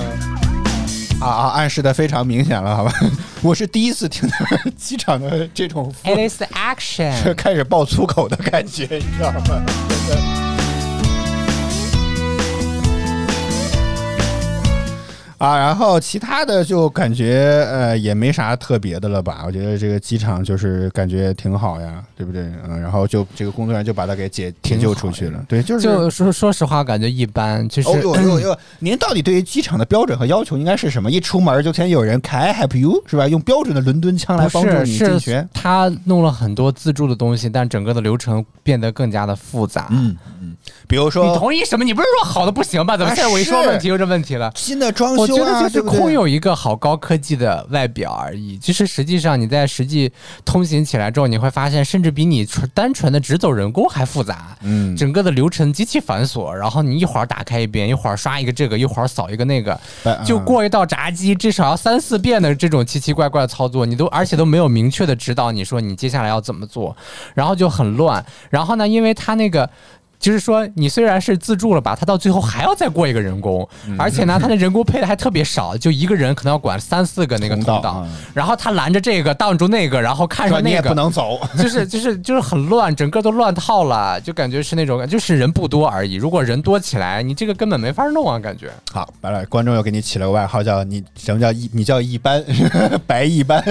[1.22, 2.94] 啊啊，暗示的非常明显了，好吧？
[3.42, 4.36] 我是第一次听到
[4.78, 7.34] 机场的这种 It is action。
[7.36, 9.42] 开始爆粗口的感觉，你知道吗？
[9.46, 10.45] 真的。
[15.38, 19.43] 啊，然后其他的就感觉呃也没啥特别的了吧？
[19.45, 22.43] 我觉得这个机场就是感觉挺好呀，对不对？
[22.67, 27.67] 嗯，然后就这个工作人员就把他给解解救出去了，对，就是就说说实话，感觉一般。
[27.67, 28.58] 其实、哦呦呦呦！
[28.80, 31.12] 您到底对于机场的标准和要求应该是什么？
[31.12, 33.28] 一出门就先有人 Can I help you 是吧？
[33.28, 35.48] 用标准的伦敦腔来帮助你进去是。
[35.54, 39.88] 他弄了很多自助的东西，但整个的流程变得更加的复杂。
[39.89, 40.55] 嗯嗯，
[40.88, 41.84] 比如说你同意什么？
[41.84, 42.95] 你不是说好的不行吧？
[42.95, 44.51] 怎么啊现在我一说问题又这问题了？
[44.56, 48.58] 新的装我修啊，觉得就是空有一个好高科技的外表而已。
[48.58, 50.12] 就是实际上你在实际
[50.43, 54.56] 通行起来之后，你会发现，甚至比你纯单纯的只走人工还复杂。
[54.62, 66.95] 嗯整个的流程极其繁琐，然后你一会儿打开一遍，一会儿刷一个这个，一会儿扫一个那个，呃就过一道闸机，至少要三四遍的这种奇奇怪怪的操作，你都而且都没有明确的指导你说你接下来要怎么做，
[67.34, 68.23] 然后就很乱。
[68.49, 69.69] 然后呢，因为它那个。
[70.19, 81.39] 就是说，你虽然是自助了吧，他到最后还要再过一个人工，嗯而且呢，他的人工配的还特别少，就一个人可能要管三四个那个通道，通道嗯然后他拦着这个，挡住那个，然后看着你也上那个，不能走。
[81.58, 86.15] 就是就是就是很乱，整个都乱套了，就感觉是那种就是人不多而已。
[86.15, 88.71] 如果人多起来，你这个根本没法弄啊，感觉。
[88.91, 91.69] 好，完了，观众又给你起了个外号，叫你什么叫一？
[91.73, 92.43] 你叫一般，
[93.06, 93.63] 白一般。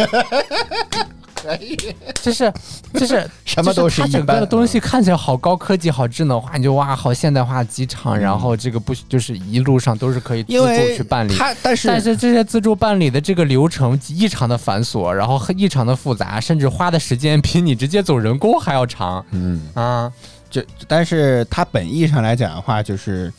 [2.23, 2.53] 就是
[2.95, 11.37] 就是 什么都是它一般整个的东西看起来好高科技、好智能化，你就哇，好现代化机场，然后这个不就是一路上都是可以自助去办理。
[11.37, 19.25] 他，但是但是这些自助办理的这个流程异常的繁琐，然后异常的复杂，甚至花的时间比你直接走人工还要长。
[19.31, 20.13] 嗯，啊，
[20.49, 23.33] 就但是它本意上来讲的话，就是。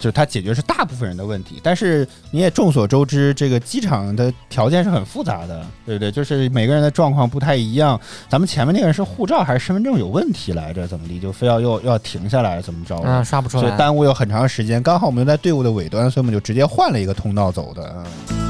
[0.00, 6.10] 就是它解决是大部分人的问题，但是你也众所周知，这个机场的条件是很复杂的，对不对？
[6.10, 8.00] 就是每个人的状况不太一样。
[8.26, 10.88] 咱们前面那个人是护照还是身份证有问题来着？
[10.88, 12.98] 怎么地就非要又要停下来，怎么着？
[13.04, 13.72] 嗯，刷不出所以。
[13.76, 14.82] 耽误有很长时间。
[14.82, 17.94] 刚好我们又在队伍的尾端，所以我们就直接换了一个通道走的。
[18.28, 18.40] 嗯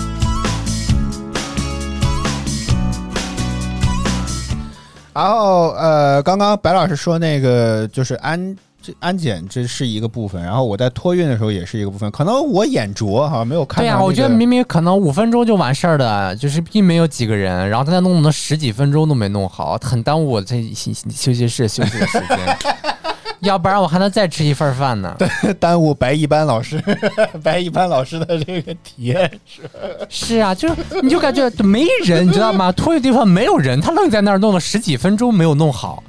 [5.12, 14.06] 然后呃，刚刚白老师说那个就是安这安检这是一个部分，然后我在托运的时候也是一个部分，可能我眼拙哈，没有看到、对呀、那个。
[14.06, 22.38] 我觉得明明可能五分钟就完事儿的，就是并没有几个人，然后在那弄了十几分钟都没弄好，很耽误我在休休息室休息的时间。
[23.40, 25.16] 要不然我还能再吃一份饭呢。
[25.58, 26.82] 耽误白一班老师
[27.42, 29.30] 白一班老师的这个体验。
[29.46, 29.62] 是
[30.08, 30.68] 是啊，就
[31.02, 32.70] 你就感觉没人，你知道吗？
[32.72, 36.02] 托运地方没有人，他愣在那儿弄了十几分钟没有弄好，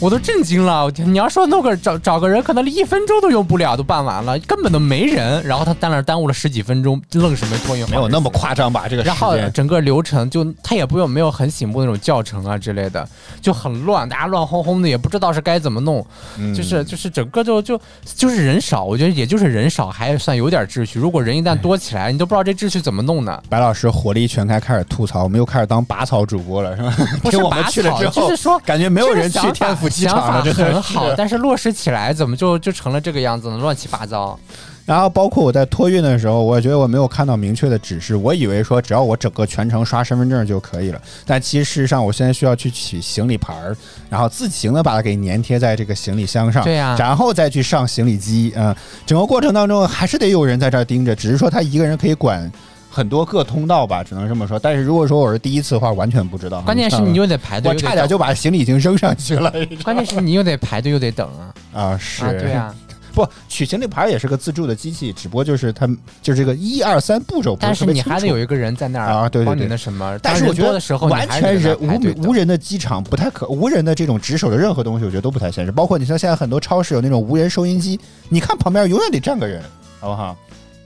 [0.00, 0.90] 我都震惊了。
[0.96, 5.42] 你要说弄个找找个人，可能一分钟都用不了，都办完了，根本都没人。
[5.44, 7.90] 然后他在那儿耽误了十几分钟，愣是没托运好。
[7.90, 8.86] 没有那么夸张吧？
[8.88, 13.08] 这个时然后整个流程就他也不用没有很醒目那种教程啊之类的，
[13.40, 16.04] 就很乱，大家乱哄哄的，也不知道是该怎么弄，
[16.38, 20.98] 嗯就是就是整个就就就是人少，我觉得也就是人少还算有点秩序。
[20.98, 23.42] 如果人一旦多起来，你都不知道这秩序怎么弄呢？
[23.48, 26.94] 白老师火力全开，开始吐槽，我们又开始当拔草主播了，是吧？
[27.22, 33.58] 不是听我们拔草去了之后，就是说感觉没有人去天府机场了，想法很好，但是落实起来怎么就就成了这个样子呢？
[33.58, 34.38] 乱七八糟。
[34.86, 43.76] 然后包括我在托运的时候，我觉得我没有看到明确的指示，我以为说只要我整个全程刷身份证就可以了，但其实事实上我现在需要去取行李牌儿，
[44.08, 52.50] 然后自行的把它给粘贴在这个行李箱上，对呀然后再去上行李机，嗯、整个过程当中还是得有人在这儿盯着，只是说他一个人可以管。
[52.88, 54.58] 很多个通道吧，只能这么说。
[54.58, 56.62] 但是如果说我是第一次的话，完全不知道。
[56.62, 59.52] 关键是你又得排队，我差点就把行李已经扔上去了。
[59.84, 62.32] 关键是你又得排队又得等啊啊，是，啊！
[62.32, 62.74] 对啊，
[63.16, 65.88] 不取行李牌也是个自助的机器，只不过就是它
[66.20, 70.18] 就是这个一二三步骤不但是你还得有一个人在那儿啊对对帮你那什么。
[70.22, 75.72] 但是我觉得完全人无无人的机场不太可，无人的这种值守的任何东西，我觉得都不太现实。
[75.72, 77.98] 包括你像现在很多超市有那种无人收银机，
[78.28, 79.62] 你看旁边永远得站个人，
[79.98, 80.36] 好不好？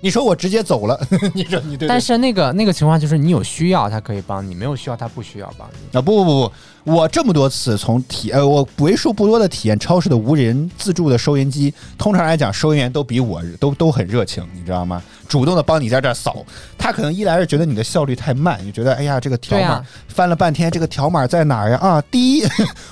[0.03, 0.99] 你说我直接走了，
[1.35, 1.89] 你说你对对？
[1.89, 5.99] 但是那个那个情况就是你有需要，他可以帮你；没有需要，他不需要帮你。
[5.99, 6.53] 啊不不不不，
[6.85, 15.03] 我这么多次从体呃我为数不多的体验超市的无人自助的收银机，通常来讲收银员都比我都都很热情，你知道吗？
[15.29, 16.45] 主动的帮你在这儿扫，
[16.77, 21.79] 他可能一来是觉得你的效率太慢，你觉得哎呀这个条码、啊翻了半天，这个条码在哪儿呀？
[21.79, 22.43] 啊， 第一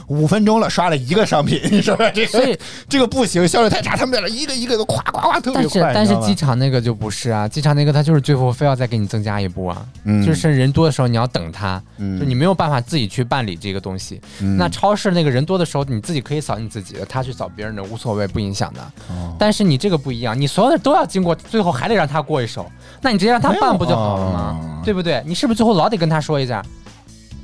[0.06, 10.24] 五分钟了，刷了一个商品，你说这个 这个不行，效率太差，他们在这一个一个都夸夸夸特别但是快，但是机场那个就不是啊，机场那个他就是最后非要再给你增加一步啊，嗯。
[10.24, 12.20] 就是人多的时候你要等他，嗯。
[12.20, 14.20] 就你没有办法自己去办理这个东西。
[14.56, 18.80] 那超市那个人多的时候，你自己可以扫你自己的，他去扫别人的无所谓，不影响的。
[19.10, 24.58] 哦但是你这个不一样，你所有的都要经过，最后还得让他过一手，那你直接让他办不就好了吗？
[24.60, 25.22] 哦对不对？
[25.26, 26.64] 你是不是最后老得跟他说一下？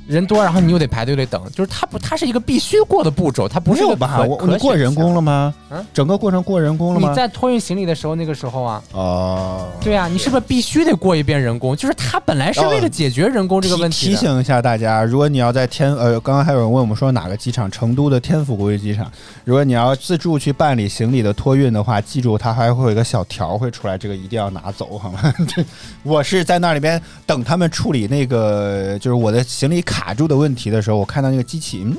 [0.07, 4.17] 人多，然后你又得排队得等，就是它不，它是一个必须过的步骤，它不是吧？
[4.17, 5.53] 可我你过人工了吗？
[5.69, 7.09] 嗯整个过程过人工了吗？
[7.09, 11.75] 你在托运行李的时候，那个时候啊，哦，对啊，你是不是必须得过一遍人工？
[11.75, 14.11] 就是它本来是为了解决人工这个问题的。
[14.11, 19.11] 提提醒一下大家，如果你要在天呃，刚刚还有人问我们说哪个机场，成都的天府国际机场，
[19.43, 25.33] 如果你要自助去办理行李的托运的话，记住它还会有一个小条会出来，这个一定要拿走，好吗？
[25.47, 25.63] 这
[26.03, 31.97] 我是在那里边等他们处理那个就是我的行李卡住的问题的时候，我看到那个机器，嗯，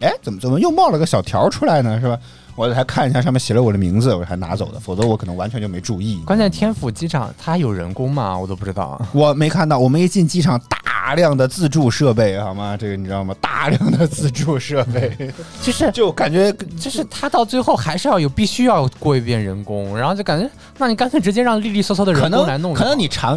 [0.00, 2.00] 哎，怎么怎么又冒了个小条出来呢？
[2.00, 2.18] 是吧？
[2.56, 6.22] 我还看一下上面写了我的名字，我才拿走的，否则我可能完全就没注意。
[6.24, 8.38] 关键天府机场它有人工吗？
[8.38, 9.00] 我都不知道。
[9.12, 12.76] 我没看到，我们一进机场，大量的自助设备，好吗？
[12.76, 13.34] 这个你知道吗？
[13.40, 15.10] 大量的自助设备，
[15.60, 20.48] 就是就感觉就是他到最后还是要有必须要过一遍人工，然后就感觉，
[20.78, 22.72] 那你干脆直接让利利索索的人工来弄。
[22.72, 23.36] 可能你长，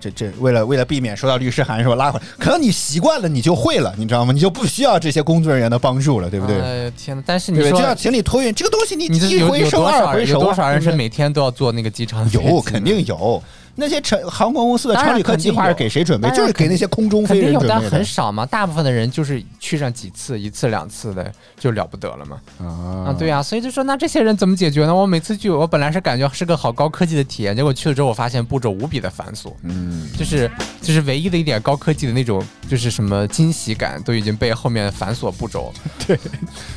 [0.00, 4.32] 这这为了为了避免收到律师函，是吧拉回来，可能你习惯了，你就会了，你知道吗？
[4.32, 6.58] 你就不需要这些工作人员的帮助了，对不对？
[6.58, 7.22] 呃，天哪！
[7.26, 7.60] 但是你？
[7.60, 12.60] 说就像行李托运这个东西，你你一回收二回收有多少人是每天都要坐那个机场有？
[12.62, 13.42] 肯定有。
[13.80, 16.28] 那些乘航空公司的常旅客计划是给谁准备？
[16.30, 18.44] 就是给那些空中飞人准备的很少嘛。
[18.46, 22.40] 大部分的人就是去上几次，一次两次的就了不得了嘛。
[22.60, 24.94] 啊啊，对啊，所以就说那这些人怎么解决呢？
[24.94, 30.50] 我每次去，我本来是感觉是个好高科技的体验，结果去了之后，我发现步骤无比的繁琐，嗯，就是
[30.82, 35.72] 就是唯一的一点高科技的那种，就是什么惊喜感，都已经被后面繁琐步骤。
[36.06, 36.18] 对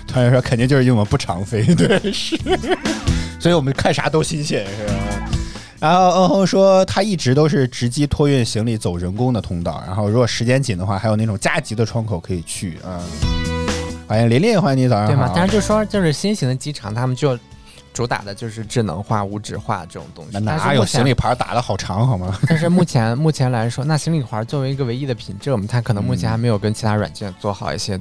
[0.07, 2.37] 团员说肯定就是因为我们不常飞，对是，
[3.39, 4.93] 所以我们看啥都新鲜，是吧？
[5.83, 13.01] 然后嗯哼说他一直都是直机托运行李走人工的通道，然后如果时间紧的话，还有那种加急的窗口可以去嗯。
[14.07, 15.11] 欢迎琳琳，欢迎你早上好。
[15.11, 15.29] 对吗？
[15.35, 17.37] 但是就说就是新型的机场，他们就
[17.91, 20.39] 主打的就是智能化、无纸化这种东西。
[20.39, 22.39] 哪有行李牌打的好长好吗？
[22.47, 27.99] 但是目前目前来说，那行李牌作为一个唯一的凭证，它可能目前还没有跟其他软件做好一些、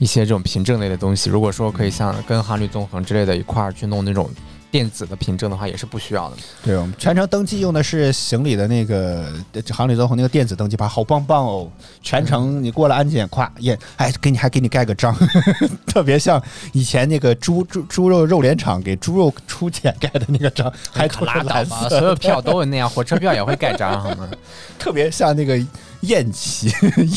[0.00, 1.30] 一些这种凭证类的东西。
[1.30, 4.28] 如果说可以像跟航旅纵横之类的一块儿去弄那种
[4.74, 6.36] 电子的凭证的话，也是不需要的。
[6.64, 11.70] 对，我们全程登记用的是行李的那个呃航旅纵横那个电子登记牌，好棒棒哦！
[12.02, 15.16] 全程你过了安检，咵验，哎，给你还给你盖个章，
[15.86, 24.28] 特别像以前那个猪猪猪肉肉联厂给猪肉出检盖的那个章，还可拉倒蓝吧，所有票都是那样，火车票也会盖章，好吗？
[24.76, 25.56] 特别像那个
[26.00, 26.72] 验旗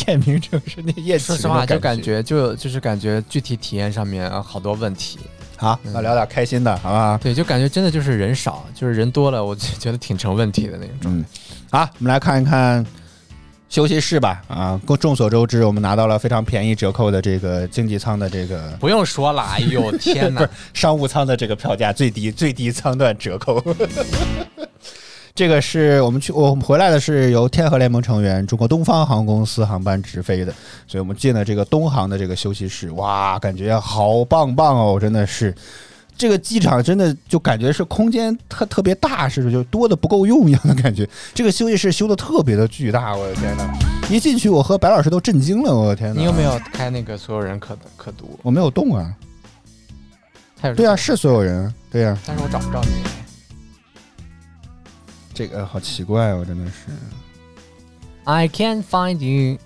[0.06, 5.18] 验明正是那验旗说实话，就感觉就就是感觉具体体验上面呃好多问题。
[5.58, 7.20] 好，那聊点开心的，好吧？
[7.22, 11.12] 对，就感觉真的就是人少，就是人多了，我就觉得挺成问题的那种。
[11.12, 11.26] 嗯，
[11.72, 12.86] 好，我们来看一看
[13.68, 14.42] 休息室吧。
[14.48, 20.50] 啊，众众所周知，我们拿到了非常便宜折扣的这个经济舱的这个不用说了，哎呦天哪 不是！
[20.74, 23.60] 商务舱的这个票价最低最低舱段折扣。
[25.38, 30.52] 这个是我们去，我们回来的是由天河联盟成员中国东方航空公司航班直飞的，
[30.88, 35.54] 所以我们进了这个东航的这个休息室，哇，感觉好棒棒哦，真的是。
[36.18, 41.08] 这个机场真的就感觉是空间特特别大，似的，就多的不够用一样的感觉。
[41.36, 43.72] 这个休息室修的特别的巨大，我的天呐！
[44.10, 46.20] 一进去，我和白老师都震惊了，我的天呐！
[46.20, 48.40] 你有没有开那个所有人可可读？
[48.42, 49.14] 我没有动啊。
[50.76, 53.27] 对啊，是所有人，对呀、但是我找不着你。
[55.38, 56.88] 这个好奇怪哦，真的是。
[58.24, 59.60] I can't find you。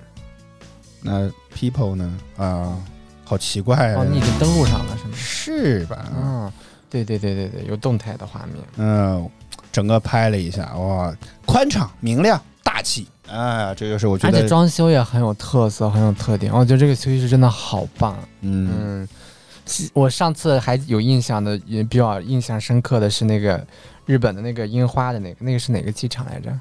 [1.01, 2.13] 那 people 呢？
[2.35, 2.77] 啊，
[3.23, 4.01] 好奇怪啊！
[4.01, 5.13] 哦，你已经登录上了是吗？
[5.15, 6.11] 是吧？
[6.13, 6.51] 嗯，
[6.89, 8.57] 对对对对对，有动态的画面。
[8.75, 9.29] 嗯，
[9.71, 11.15] 整个拍了一下，哇，
[11.45, 16.51] 宽敞、明亮、大气，哎呀，这就是我觉得，而且装修也很有特色，很有特点。
[16.51, 18.19] 我觉得这个休息室真的好棒。
[18.41, 23.65] 嗯，嗯，我上次还有印象的，也比较印象深刻的是那个
[24.05, 26.57] 日本的那个樱花的那个，那个是哪个机场来着？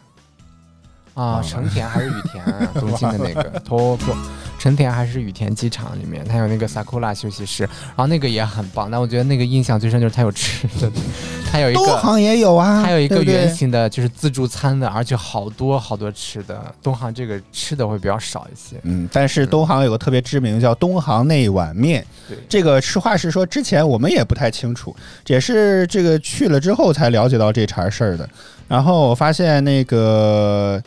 [1.20, 2.68] 啊，成田还是羽田啊？
[2.80, 4.16] 东京的那个 Tokyo，
[4.58, 8.90] 成田还是羽田机场里面，它有那个 Sakura 休息室，然后那个也很棒。
[8.90, 10.90] 但我觉得那个印象最深就是它有吃的，
[11.52, 16.74] 它有一个东航也有啊，还有一个圆形的，就是自助餐的，而且好多好多吃的。
[16.82, 18.76] 东航这个吃的会比较少一些。
[18.84, 24.96] 嗯，但是东航有个特别知名叫东航那碗面，对这个实话实说，之前我们也不太清楚，
[25.26, 28.26] 也是这个去了之后才了解到这茬事儿的。
[28.68, 30.80] 然后我发现那个，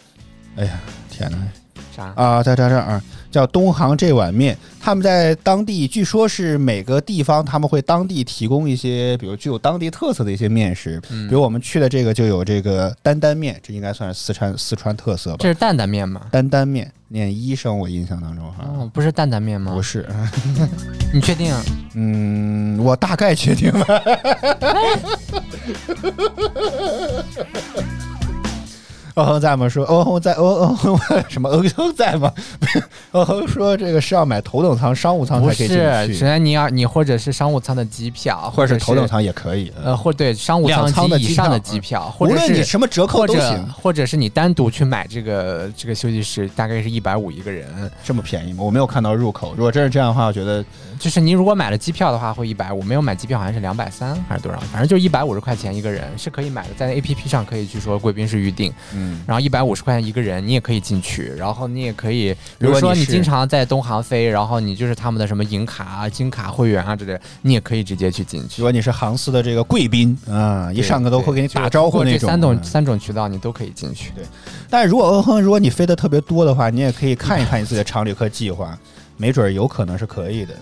[0.55, 0.79] 哎呀，
[1.09, 1.37] 天哪！
[1.95, 2.11] 啥？
[2.15, 3.01] 啊，在这这儿
[3.31, 15.49] 叫东航这碗面，他们在当地据说是每个地方他们会当地提供一些，比如具有当地特色的一些面食，嗯比如我们去的这个就有这个担担面，这应该算是四川四川特色吧这？
[15.49, 16.21] 是担担面吗？
[16.31, 18.65] 担担面念医生，我印象当中哈。
[18.67, 19.73] 哦，不是担担面吗？
[19.73, 20.07] 不是，
[21.13, 21.53] 你确定？
[21.95, 23.85] 嗯，我大概确定了。
[29.15, 29.69] 欧亨在吗？
[29.69, 30.97] 说欧亨在，欧欧恒
[31.29, 31.49] 什么？
[31.49, 32.31] 欧恒 在吗？
[33.11, 39.71] 欧 亨说这个是要买头等舱、商务舱不才可以进是，去首，先你要你或者是商务舱的机票，或者是是头等舱也可以。
[39.83, 47.67] 呃，或对商务舱及以上的机票，或无者是论你什么折扣或者都行，或者是你单独去买这个这个休息室，大概是一百五一个人。
[48.03, 48.63] 这么便宜吗？
[48.63, 49.53] 我没有看到入口。
[49.55, 50.63] 如果真是这样的话，我觉得
[50.99, 68.65] 就是您如果买了机票的话，会一百五；没有买机票好像是两百三还是多少，反正就一百五十块钱一个人是可以买的，在 A P P 上可以去说贵宾室预定，嗯，然后一百五十块钱一个人，你也可以进去，然后你也可以，比如说你经常在东航飞，然后你就是他们的什么银卡啊、金卡会员啊之类的，你也可以直接去进去如。
[68.65, 72.19] 果你是航司的这个贵宾啊，一上课都会给你打招呼那种。
[72.19, 74.11] 这三种嗯三种渠道你都可以进去。
[74.15, 74.23] 对
[74.69, 78.77] 但是如果嗯哼，如果你飞的特别多的话，你也可以看一看你自己的常旅客计划，
[79.17, 80.53] 没准儿有可能是可以的。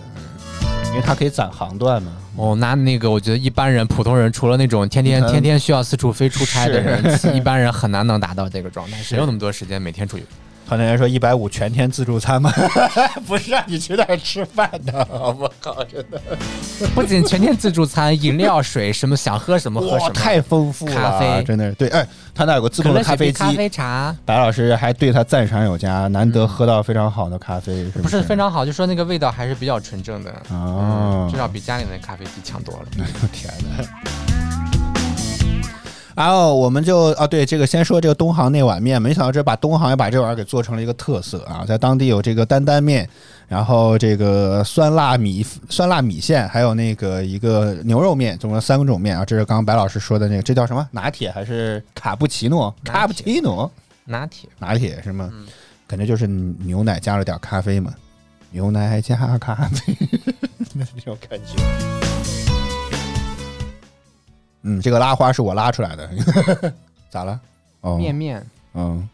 [0.90, 2.12] 因为它可以攒航段嘛。
[2.36, 7.02] 哦，那那个我觉得一般人、普通人，除了那种天天嗯天天需要四处飞出差的人，
[7.34, 8.96] 一般人很难能达到这个状态。
[9.02, 10.24] 谁有那么多时间每天出去？
[10.72, 12.50] 团队员说一百五全天自助餐吗？
[13.28, 16.20] 不是让你去那儿吃饭的， 我靠，真的
[16.94, 21.88] 不仅全天自助餐，饮料、水什么想喝什么喝什哇，么，太丰富了，咖啡真的是对。
[21.88, 33.06] 哎，他那有个自动的咖啡机，咖啡茶，白老师还对他赞赏有加，难得喝到非常好的咖啡，是不是是非常好，就说那个味道还是比较纯正的，哦至少比家里的咖啡机强多了。
[33.30, 34.31] 天哪！
[36.14, 43.08] 然后我们就啊，对这个先说这个东航那碗面，没想到这把东航也把这玩意儿给做成了一个特色啊，在当地有这个担担面，
[43.48, 49.24] 然后这个酸辣米酸辣米线，还有那个一个牛肉面，总共三种面啊。
[49.24, 50.86] 这是刚刚白老师说的那个，这叫什么？
[50.90, 52.74] 拿铁还是卡布奇诺？
[52.84, 53.70] 卡布奇诺？
[54.04, 55.30] 拿铁，拿铁是吗？
[55.32, 55.46] 嗯
[55.84, 57.92] 感觉就是牛奶加了点咖啡嘛，
[58.50, 59.94] 牛奶加咖啡，
[60.72, 62.41] 那种感觉。
[64.62, 66.08] 嗯，这个拉花是我拉出来的，
[67.10, 67.38] 咋了？
[67.80, 68.44] 哦，面面，
[68.74, 69.08] 嗯，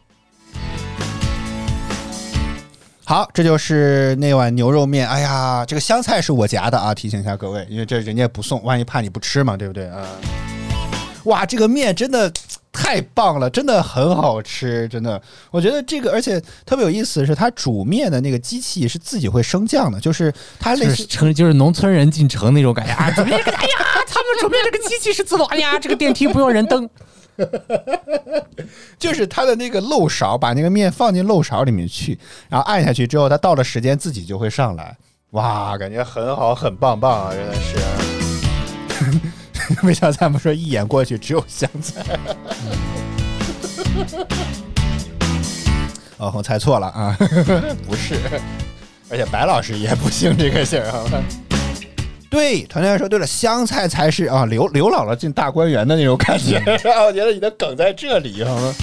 [3.04, 5.08] 好，这就是那碗牛肉面。
[5.08, 10.06] 哎呀，这个香菜是我夹的啊，提醒一下各位，因为这人家不送，万一怕你不吃嘛，对不对啊？
[11.28, 12.30] 哇，这个面真的
[12.72, 15.20] 太棒了，真的很好吃，真的。
[15.50, 23.10] 我觉得这个，而且特别有意思的是，它煮面的那个机器是自己会升降的，就是它类似就是城就是农村人进城那种感觉啊！
[23.10, 23.70] 煮面这个，哎呀，
[24.08, 26.88] 他们煮面这个机器是自动，哎呀，这个电梯不用人蹬。
[28.98, 32.18] 就是它的那个漏勺，把那个面放进漏勺里面去，
[32.48, 34.96] 然后按下去之后，它到了时间自己就会上来。
[35.30, 38.17] 哇，感觉很好，很棒棒啊，真的是。
[39.82, 42.02] 没想到咱们说一眼过去只有香菜。
[46.18, 47.16] 哦，我猜错了啊，
[47.86, 48.16] 不是，
[49.08, 51.22] 而且白老师也不姓这个姓儿，好吧？
[52.30, 56.60] 对，团队员说对了，香菜才是啊，刘刘姥姥进大观园的那种感觉。
[57.06, 58.74] 我觉得你的梗在这里，好吗？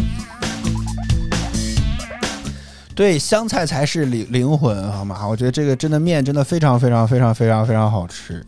[2.95, 5.27] 对，香菜才是灵灵魂，好吗？
[5.27, 8.45] 我觉得这个真的面真的非常非常非常非常非常好吃。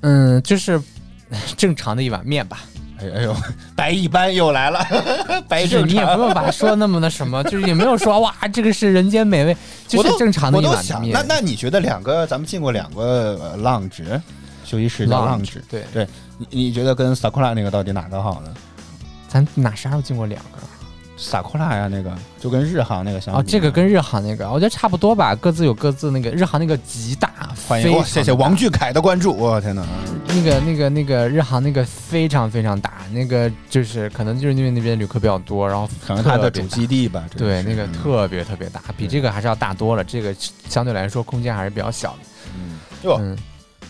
[0.00, 0.80] 嗯，就是
[1.56, 2.60] 正常的一碗面吧。
[3.00, 3.34] 哎哎呦，
[3.74, 4.78] 白一般又来了，
[5.48, 9.56] 白就是正常你也不用把它说那么那什么，就是也没有说哇，这个是人间美味，
[9.88, 11.12] 就是正常的一碗面。
[11.12, 14.04] 那那你觉得两个咱们进过两个呃 lounge
[14.64, 16.06] 休息室叫 Lounge，lounge，对对，
[16.38, 18.54] 你你觉得跟 sakura 那个到底哪个好呢？
[19.28, 20.58] 咱哪啥时候进过两个？
[21.22, 23.40] Sakura 呀，那个就跟日航那个相比。
[23.40, 27.30] 哦，这个跟日航那个，我觉得差不多吧，各自有各自那个日航那个极大，
[27.68, 29.86] 欢迎，谢谢王俊凯的关注，我天哪！
[30.26, 40.02] 那个那个那个日航那个非常非常大，那个就是可能就是因为那边旅客比较多，然后可能它的主基地吧，对，那个嗯特别特别大，比这个还是要大多了。
[40.02, 40.34] 这个
[40.68, 42.18] 相对来说空间还是比较小的。
[43.04, 43.36] 哟嗯，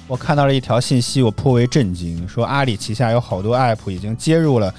[0.06, 4.74] 我看到了一条信息，我颇为震惊，说阿里旗下有好多 app 已经接入了。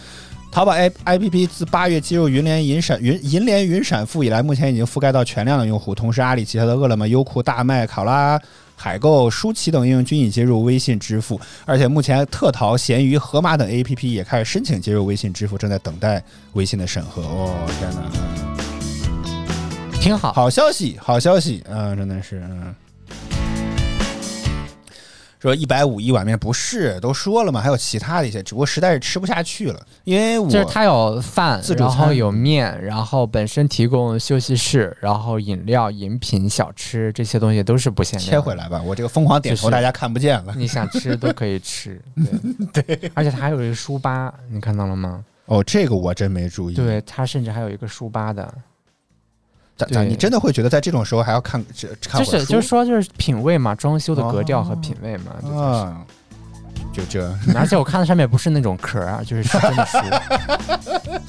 [0.53, 5.95] 淘宝 A I P P 自八月接入云联云闪云银联云闪付以来，目前已经覆盖到全量的用户。
[5.95, 8.39] 同时，阿里旗下的饿了么、优酷、大麦、考拉、
[8.75, 16.23] 海购、舒淇等应用均已接入微信支付，而且目前特淘、闲鱼、盒马等 A P P 也开始申请接入微信支付，正在等待
[16.53, 17.23] 微信的审核。
[17.23, 18.03] 哦，天哪！
[19.99, 20.33] 挺好。
[20.33, 22.75] 好消息，好消息，嗯、真的是，嗯。
[25.43, 27.59] 说一百五一碗面不是都说了吗？
[27.59, 38.29] 还有其他的一些，只不过实在是吃不下去了，因为我就是它有饭，然后有面，然后本身提供休息室，然后饮料、饮品、小吃这些东西都是不限量。
[38.31, 40.53] 切回，来吧，我这个疯狂点头，大家看不见了。
[40.57, 42.01] 你想吃都可以吃。
[42.71, 45.25] 对对，而且它还有一个书吧，你看到了吗？
[45.47, 48.49] 哦，这个我真没注意。，对，它甚至还有一个书吧的，
[50.07, 55.31] 你真的会觉得在这种时候还要看这看就是就是说就是品味嘛，装修的格调和哦品味嘛。
[55.41, 55.97] 这就是啊？
[56.93, 59.97] 就这 而且我看的上面不是那种壳儿，就是是真的书。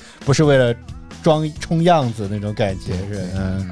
[0.24, 0.74] 不是为了
[1.22, 3.70] 装充样子那种感觉是嗯。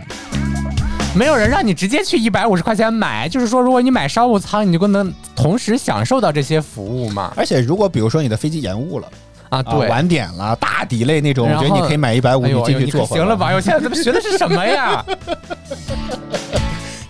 [1.14, 7.34] 没有人让你直接去一百五十块钱买，就是说，如果你买商务舱，你就能同时享受到这些服务嘛？
[7.36, 9.06] 而且如果比如说你的飞机延误了。
[9.52, 9.88] 啊，啊，对。
[9.88, 13.18] 晚点了，大底类那种，我觉得你可以买一百五，你进去坐会儿。
[13.18, 13.48] 行了吧？
[13.48, 15.04] 哎呦，现在咱们学的是什么呀？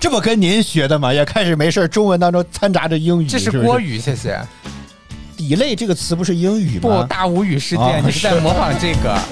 [0.00, 1.14] 这不跟您学的吗？
[1.14, 4.36] 也开始没事儿中文当中掺杂着英语，这是不国语，谢谢。
[5.38, 9.16] delay 这个词不是英语吗不，大无语事啊件，你是在模仿这个？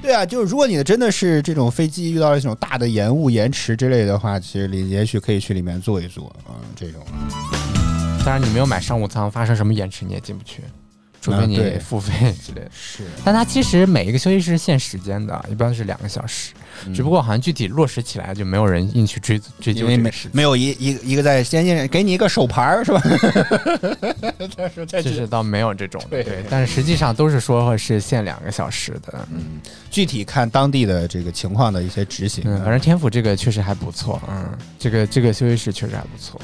[0.00, 7.00] 对啊，就是如果你的真的是这种飞机遇到了这种大的延误、延迟之类的话，其实你也许可以去里面坐一坐啊、这种。
[8.26, 10.60] 当然，你没有买商务舱，发生什么延迟你也进不去，
[11.22, 12.12] 除非你付费
[12.44, 12.70] 之类的。
[12.72, 16.52] 是，但它其实每一个休息室是限时间的，一般是两个小时，
[16.92, 20.30] 只不过好像具体落实起来就没有人硬去追追因为没究这个事情。
[20.34, 23.00] 没有一一个一个在先进给你一个手牌儿是吧？
[24.56, 29.24] 他说再就是倒没有这种，对对，但是实际上都是说会是限两个小时的。
[29.30, 32.42] 嗯，具体看当地的这个情况的一些执行。
[32.44, 34.50] 嗯，反正天府这个确实还不错，嗯，
[34.80, 36.40] 这个这个休息室确实还不错。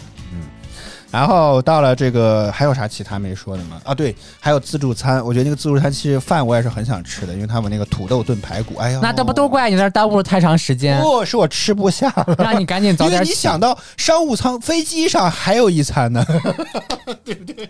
[1.13, 3.81] 然后到了这个还有啥其他没说的吗？
[3.85, 5.25] 啊，对，还有自助餐。
[5.25, 13.27] 我觉得那个自助餐其实饭我也是很想吃的，因为他们那个土豆炖排骨，哎呀，那都不都怪你那儿耽误了太长时间，不是我吃不下了，让你赶紧早因为点。
[13.29, 16.25] 你想到商务舱飞机上还有一餐呢，
[17.23, 17.69] 对不对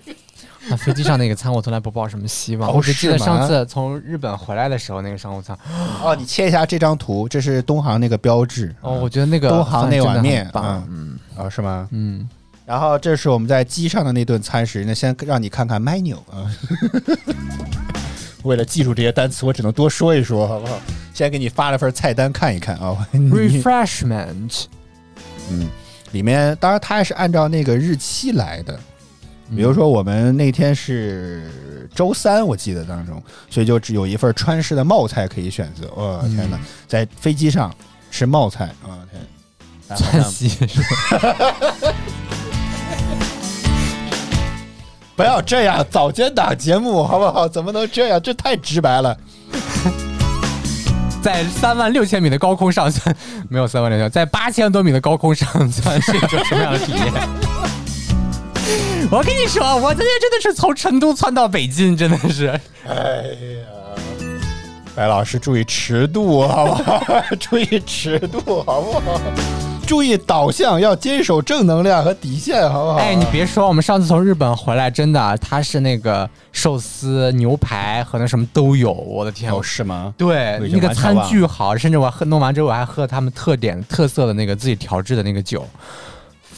[0.70, 5.59] 啊，飞机上那个餐我从来不抱什么希望，哦我只记得上次从日本回来的时候那个商务舱，
[6.05, 8.72] 哦，你切一下这张图，这是东航那个标志。
[8.80, 11.88] 哦，我觉得那个东航那碗面饭真的很棒，嗯啊、是吗？
[11.90, 12.28] 嗯，
[12.64, 16.50] 然后这是我们在机上的那顿餐食，那先让你看看 menu 啊。
[18.44, 20.80] 为了记住这些单词，我只能多说一说，好不好？
[21.14, 23.06] 先给你发了份菜单看一看啊。
[23.12, 24.64] refreshment，
[25.50, 25.68] 嗯，
[26.12, 28.78] 里面当然它也是按照那个日期来的。
[29.54, 35.86] 比如说我们那天是周三，我记得当中，所以就只有一份川式的冒菜可以选择。
[35.94, 36.58] 哦天哪，
[36.88, 37.72] 在飞机上
[38.10, 39.20] 吃冒菜啊、天！
[39.88, 40.80] 然后窜呢稀是
[41.18, 41.54] 吧？
[45.23, 47.47] 不要这样，早间档节目好不好？
[47.47, 48.20] 怎么能这样？
[48.20, 49.16] 这太直白了。
[51.23, 53.16] 在三万六千米的高空上窜，
[53.49, 57.12] 没有三万六千，在八千多米的高空上窜是一种什么样的体验？
[59.12, 62.49] 我跟你说，我今天真的是从成都窜到北京，真的是。
[62.89, 63.68] 哎呀，
[64.97, 67.01] 白老师注意尺度好不好？
[67.39, 69.20] 注意尺度好不好？
[69.93, 72.97] 注意导向，要坚守正能量和底线，好不好？
[72.97, 79.53] 哎，你别说，我们上次从日本回来，真的，他是那个寿司、牛排和那什么都有，我的天！
[79.53, 80.14] 哦，是吗？
[80.16, 85.62] 对那个餐完全忘了巨好，甚至我喝弄完之后，我还喝他们特点特色的那个自己调制的那个酒，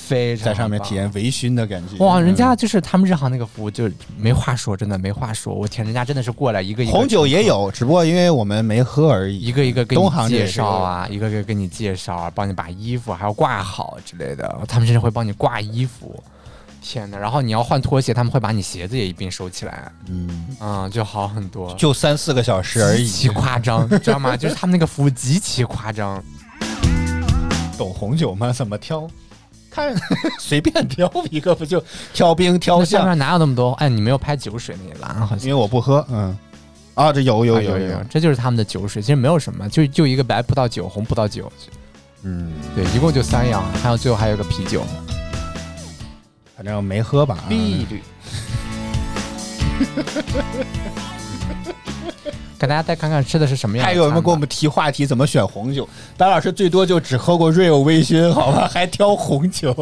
[0.07, 1.96] 非常在上面体验微醺的感觉。
[2.05, 5.55] 哇，人家嗯就是他们日航那个服务就没话说，真的没话说。
[5.55, 9.38] 我天，人家真的是过来一个一个红酒也有，只不过因为我们没喝而已。
[9.40, 14.59] 一个一个给你介绍啊，一个个给你介绍啊，帮你把衣服还要挂好之类的。
[14.68, 16.22] 他们甚至会帮你挂衣服。
[16.82, 21.72] 天呐，然后你要换拖鞋，他们会把你鞋子也一并收起来，嗯，嗯，就好很多。
[21.76, 23.07] 就三四个小时而已。
[23.07, 24.36] 极其夸张， 知道吗？
[24.36, 26.22] 就是他们那个服务极其夸张。
[27.78, 28.52] 懂红酒吗？
[28.52, 29.09] 怎么挑？
[29.75, 29.95] 看
[30.39, 32.85] 随便挑一个不就挑兵挑将？
[32.85, 33.72] 那上面哪有那么多？
[33.72, 36.39] 哎，你没有拍酒水那一栏，好像因为我不喝，嗯。
[36.95, 41.53] 啊，这有有啊有有有，这就是他们的酒水，其实没有什么，就就一个白葡萄酒、红葡萄酒，
[42.22, 44.85] 嗯，对，一共就三样，还有最后还有个啤酒，
[46.57, 47.37] 反正没喝吧。
[47.41, 48.01] 啊碧绿。
[52.59, 54.09] 给大家再看看吃的是什么样的还有没。
[54.09, 55.88] 有人给我们提话题，怎么选红酒？
[56.16, 59.74] 白老师最多就只喝过 real 微醺，好吧， 还挑红酒，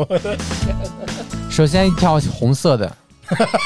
[1.51, 2.91] 首先一条红色的，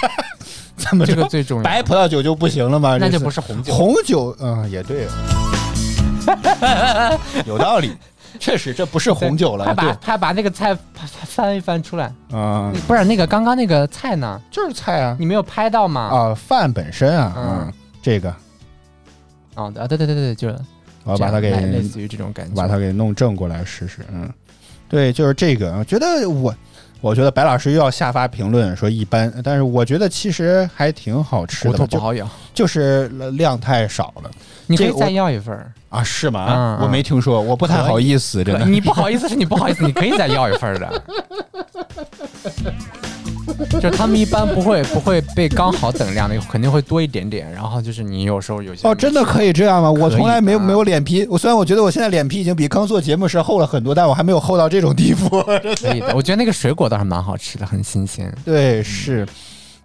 [0.76, 1.64] 怎么这个最重要。
[1.64, 2.96] 白葡萄酒就不行了吗？
[3.00, 3.72] 那就不是红酒。
[3.74, 5.06] 红酒，嗯，也对，
[7.46, 7.96] 有道理，
[8.38, 10.76] 确实这不是红酒了，他把他，把那个菜
[11.24, 14.40] 翻一翻出来，嗯，不是那个刚刚那个菜呢？
[14.50, 16.00] 就是菜啊，你没有拍到吗？
[16.12, 18.34] 啊，饭本身啊，嗯嗯，这个
[19.56, 20.56] 啊，对对对对，就是
[21.04, 24.30] 我要把它给类类似于这种感觉，把它给弄正过来试试，嗯，
[24.88, 26.54] 对，就是这个，我觉得我。
[27.02, 34.30] 我觉得白老师又要下发评论说一般，但是我觉得其实还挺好吃骨的不好咬，就是量太少了
[34.66, 35.72] 你可以再要一份儿。
[35.88, 36.02] 啊？
[36.02, 36.46] 是吗？
[36.48, 38.66] 嗯我没听说，我不太好意思，真的。
[38.66, 41.02] 你不好意思是你不好意思，你可以再要一份儿的。
[43.80, 47.50] 就他们一般不会不会被刚好等量的，肯定会多一点点。
[47.52, 49.90] 然后就是你有时候有些哦，真的可以这样吗？
[49.90, 51.26] 我从来没有可以的没有脸皮。
[51.30, 55.42] 我虽然我觉得我现在脸皮已经比刚做节目时厚了很多，但我还没有厚到这种地步。
[55.80, 56.14] 可以的。
[56.14, 58.32] 我觉得那个水果倒是蛮好吃的，很新鲜。
[58.44, 59.26] 对，是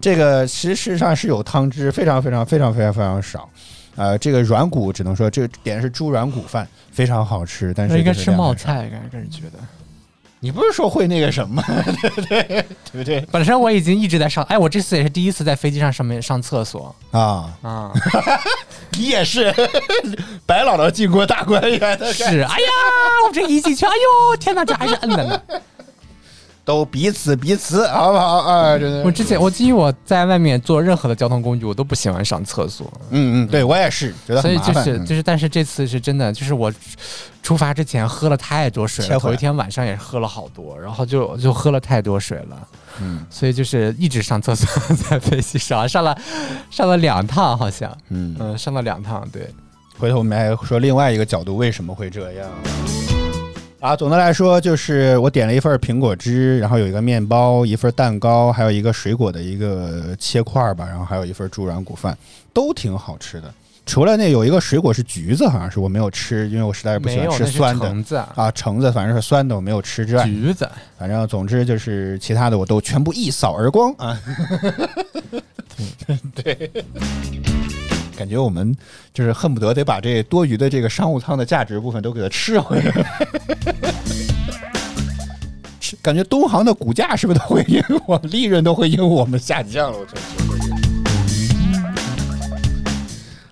[0.02, 3.48] 这个，其实事实上是有汤汁，非常非常非常非常非常少。
[4.02, 8.32] 呃，这个软骨只能说这个点的是猪软骨饭，非常好吃，但是那应该吃。
[8.32, 9.60] 冒菜，感觉个人觉得。
[10.40, 11.64] 你不是说会那个什么？
[12.02, 12.44] 对 不对？
[12.44, 13.22] 对不对？
[13.32, 17.94] 本身我已经一直在上，哎，我这次也是第一次在飞机上上面上厕所啊，啊。
[18.98, 19.54] 你也是
[20.48, 22.68] 白姥姥进过大观园的，是，哎呀，
[23.28, 25.40] 我这一进去，哎呦，天哪，这还是摁的呢。
[26.64, 28.38] 都彼此彼此，好不好？
[28.38, 28.78] 啊？
[28.78, 36.72] 真的我，之前我基于我在外面坐任何的交通工具，我都不喜欢上厕所，嗯嗯，对我也是觉得所以就是就是，但是这次是真的，就是我
[37.42, 42.68] 出发之前喝了太多水头一天晚上也喝了好多，然后就就喝了太多水了，
[43.02, 43.26] 嗯。
[43.30, 46.16] 所以就是一直上厕所，在飞机上上了
[46.70, 49.50] 上了两趟，好像，嗯，嗯，上了两趟，对，
[49.98, 52.48] 回头我们还说另外一个角度，为什么会这样？
[53.82, 62.16] 啊，总的来说就是我点了一份苹果汁，然后有一个面包，一份蛋糕，还有一个水果的一个切块儿吧，然后还有一份猪软骨饭，
[62.54, 63.52] 都挺好吃的。
[63.84, 70.70] 除了那有一个水果是橘子，好像是我没有吃，因为我实在是不喜欢吃酸的橙子，啊，橙子反正是酸的，我没有吃之外，橘子，
[71.00, 74.16] 反正总之就是其他的我都全部一扫而光啊。
[76.36, 76.70] 对，
[78.22, 78.72] 感觉我们
[79.12, 82.94] 就是恨不得得把这多余的这个商务舱的价值部分都给它吃回来。
[86.04, 89.98] 感觉东航的股价是不是都会因为我利润都会因为我们下降了？
[89.98, 90.22] 我真是。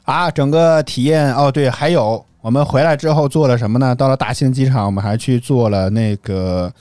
[0.03, 3.95] 啊，整个体验哦，对，还有我们回来之后做了什么呢？
[3.95, 6.72] 到了大兴机场，我们还去做了那个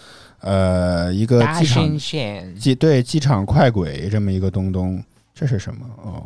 [0.41, 5.03] 呃一个机场兴县，机对机场快轨这么一个东东，
[5.35, 6.23] 这是什么哦？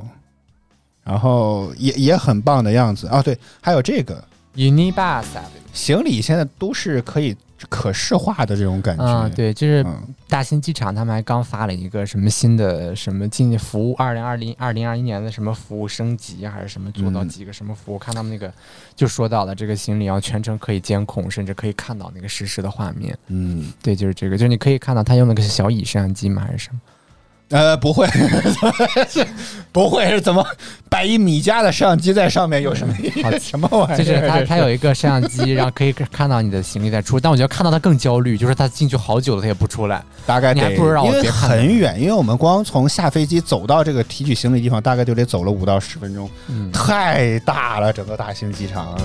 [1.04, 4.22] 然后也也很棒的样子啊，对，还有这个
[4.54, 5.24] Unibus
[5.72, 7.36] 行李现在都是可以
[7.68, 17.98] 可视化的这种感觉，啊，对，就是嗯，大兴机场他们还刚发了一个什么新的什么进服务，二零二零二零二一年的什么服务升级还是什么做到嗯几个什么服务？
[17.98, 18.52] 看他们那个
[18.96, 23.16] 就说到了这个行李要全程可以监控，甚至可以看到那个实时的画面。
[23.28, 26.42] 嗯，对，就是这个，就是你可以看到他用那个小蚁摄像机吗？
[26.44, 26.80] 还是什么？
[27.52, 28.08] 呃，不会，
[29.70, 30.44] 不会是怎么
[30.88, 33.96] 摆一米家的摄像机在上面有什么好 什么玩意儿？
[33.98, 37.20] 就是它，这它有一个摄像机，然后可以看到你的行李在出。
[37.20, 40.02] 但我觉得看到他更焦虑，就是他进去好久了，他也不出来。
[40.26, 48.98] 大概得你还不如让我因为别看很远，因为我们光从下飞机走到这个提取行李地方，大概就得走了五到十分钟，嗯，太大了，整个大兴机场啊。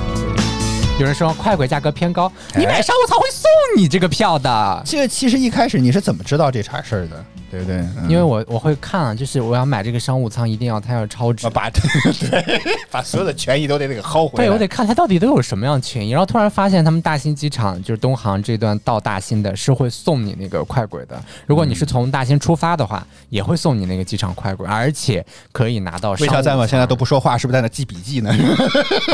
[1.00, 4.82] 有人说快轨价格偏高，哎你买商务舱会送你这个票的。
[4.84, 7.78] 这个其实一开始你是怎么知道这茬事儿的，对不对？
[7.78, 11.52] 嗯因为我我会看啊，就是我要买这个商务舱，一定要它要超值我。
[11.52, 14.46] 把 对把所有的权益都得给薅回来。
[14.46, 16.12] 对，我得看它到底都有什么样的权益。
[16.12, 21.22] 然后突然发现，他们大兴机场就是东航这段到大兴的是会送你那个快轨的。
[21.46, 28.34] 如果你是从大兴出发的话，也会送你那个机场快轨，而且可以拿到商务魏小赞我舱现在都不说话，是不是在那记笔记呢？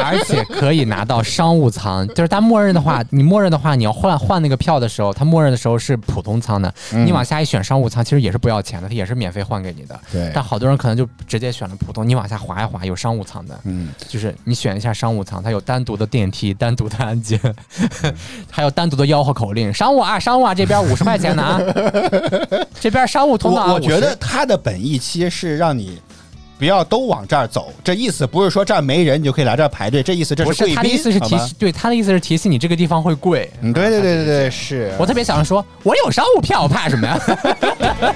[0.03, 9.99] 而且可以拿到商务舱，就是它默认的话，你默认的话，你要换换那个票的时候，它默认的时候是普通舱的，嗯你往下一选商务舱，其实也是不要钱的，它也是免费换给你的。
[10.11, 17.39] 对但好多人可能就直接选了普通，你往下滑一滑，有商务舱的，嗯，就是你选一下商务舱，它有单独的电梯、单独的安检，
[18.49, 21.59] 还有单独的吆喝口令，商务啊，商务啊，这边五十块钱的啊，
[22.79, 25.99] 这边商务通道啊，我我觉得它的本意其实是让你。
[26.57, 33.49] 不要都往这儿走，这意思不是说这儿没人你就可以来这儿排队，这意思这是贵他的意思是提醒，对他的意思是提醒你这个地方会贵。
[33.61, 37.19] 嗯，对对对对对，是我特别想说，我有商务票，我怕什么呀？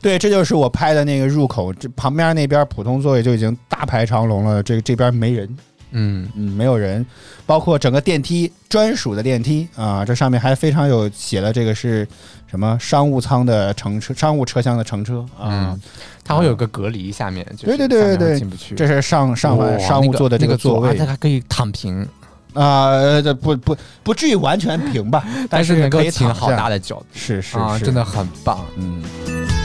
[0.00, 5.48] 对，这就是我拍的那个入口，这旁边那边普通座位就已经大排长龙了，这这边没人，
[5.90, 7.04] 嗯，嗯，没有人，
[7.46, 12.06] 包括整个电梯专属的电梯啊，这上面还非常有写了这个是
[12.46, 15.80] 什么商务舱的乘车，商务车厢的乘车啊，嗯
[16.24, 18.74] 它会有个隔离，下面就是对对对对进不去。
[18.74, 20.90] 这是上上哇完商务座的这那个座位。
[20.90, 22.06] 啊它还可以躺平，
[22.52, 27.02] 啊，呃这不不不至于完全平吧， 但是能够可以躺好大下，的脚。
[27.14, 27.84] 是是啊，是。
[27.86, 29.02] 真的很棒，嗯，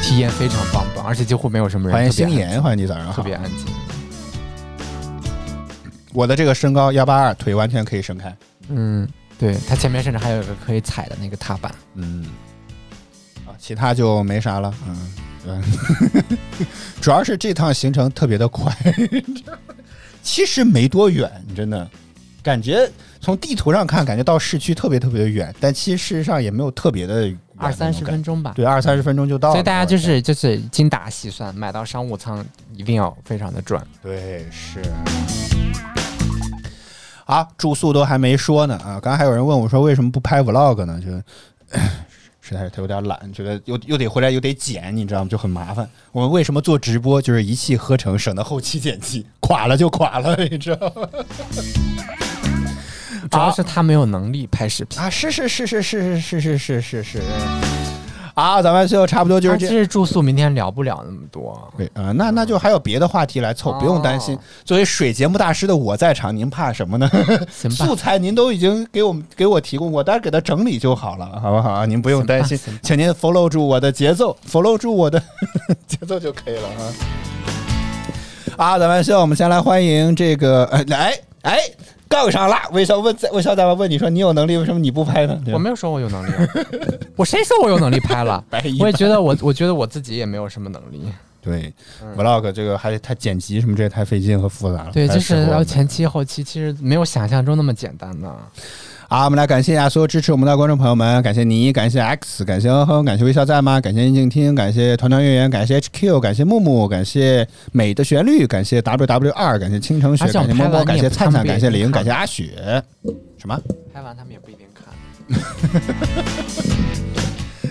[0.02, 1.98] 体验非常棒棒，而且几乎没有什么人。
[1.98, 3.66] 欢迎特别安星妍，欢迎你早上好，特别安静。
[6.14, 8.36] 我的这个身高幺八二，腿完全可以伸开，
[8.70, 9.08] 嗯，
[9.40, 11.74] 对，它前面甚至还有一个可以踩的那个踏板。
[11.96, 12.26] 嗯，
[13.48, 15.14] 啊，其他就没啥了，嗯
[15.48, 15.64] 嗯，
[17.02, 18.72] 主要是这趟行程特别的快，
[20.22, 21.90] 其实没多远，真的，
[22.44, 22.90] 感觉
[23.20, 28.54] 从地图上看，感觉到市区特别特别的远，但其实事实上也没有特别的二三十分钟吧。
[28.56, 32.46] 对，二三十分钟就到了，所以大家就是就是精打细算，买到商务舱
[32.76, 33.86] 一定要非常的赚。
[34.02, 34.82] 对，是。
[37.26, 39.00] 啊，住宿都还没说呢啊！
[39.00, 41.00] 刚才还有人问我说为什么不拍 vlog 呢？
[41.00, 41.10] 就
[42.42, 45.30] 实在是他有点懒，觉得又又得回来又得剪，你知道吗？
[45.30, 45.90] 就很麻烦。
[46.12, 47.22] 我们为什么做直播？
[47.22, 51.08] 就是一气呵成，省得后期剪辑，垮了就垮了，你知道吗？
[53.32, 55.00] 主要是他没有能力拍视频。
[55.00, 57.22] 啊，是是是是是是是是是是。
[58.36, 59.68] 好，咱们就差不多就是这。
[59.68, 61.72] 实住宿明天聊不了那么多。
[61.78, 64.40] 对啊、那那就还有别的话题来凑，不用担心哦。
[64.66, 67.10] 作为水节目大师的我在场，您怕什么呢？
[67.70, 71.86] 素材您都已经给我们给我提供过，大家给他整理就好了，好不好啊？
[71.86, 75.22] 您不用担心，请您 follow 住我的节奏，follow 住我的
[75.88, 76.82] 节奏就可以了啊。
[78.58, 81.60] 啊，咱们先我们先来欢迎这个，呃来哎，
[82.14, 82.56] 杠上了。
[82.72, 85.42] 微笑问，微笑大妈问你说你有能力，为什么你不拍呢？
[85.52, 86.48] 我没有说我有能力啊，
[87.18, 88.64] 我谁说我有能力拍了白？
[88.80, 91.04] 我也觉得我，我觉得我自己也没有什么能力。
[91.42, 91.74] 对
[92.16, 94.92] ，vlog 这个还它剪辑什么这也太费劲和复杂了。
[94.94, 98.34] 对，就是适合我们要前期后期，其实没有想象中那么简单的。
[99.14, 103.80] 好，我们来感谢一下所有支持我们的观众朋友们，感谢你，感谢 X，感谢哼哼，感谢微笑在吗？
[103.80, 112.84] 感谢宁静听，感谢团团圆圆，感谢 HQ，感谢木木，感谢美的旋律，感谢 WW 二，感谢倾城雪，感谢猫猫，感谢灿灿，感谢玲，不看感谢阿雪。
[113.38, 113.56] 什么？
[113.94, 114.84] 拍完他们也不一定看。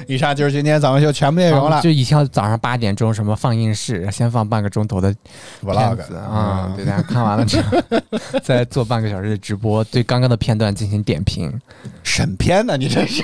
[0.07, 1.90] 以上就是今天咱们就全部内容了就。
[1.90, 5.14] 以前早上八点钟什么放映室，先放半个钟头的
[5.64, 7.78] vlog 啊、对，大家看完了之后，
[8.42, 11.53] 再做半个小时的直播，对刚刚的片段进行点评。
[12.03, 12.76] 审片呢？
[12.76, 13.22] 你这是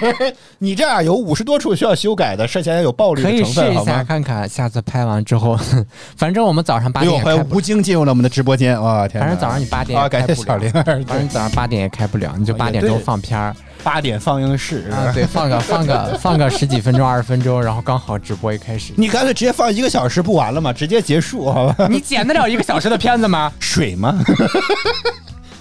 [0.59, 4.05] 你这样有五十多处需要修改的，涉嫌有暴力可以的成分，试一下？
[4.05, 5.59] 看看，下次拍完之后，
[6.17, 9.27] 反正我们早上八点也开不吴京进入了我们的直播间，哇天哪！
[9.27, 13.55] 反正早上你八点啊，也感谢小开不了玲儿，反正早上八点也开不了，你就八点钟放片儿
[13.89, 18.93] 八点放映室啊，对，放个 放个放个十几分钟、二十分钟，然后刚好直播一开始。
[18.97, 20.71] 你干脆直接放一个小时不完了吗？
[20.75, 21.87] 直接结束好吧？
[21.89, 23.51] 你剪得了一个小时的片子吗？
[23.59, 24.23] 水吗？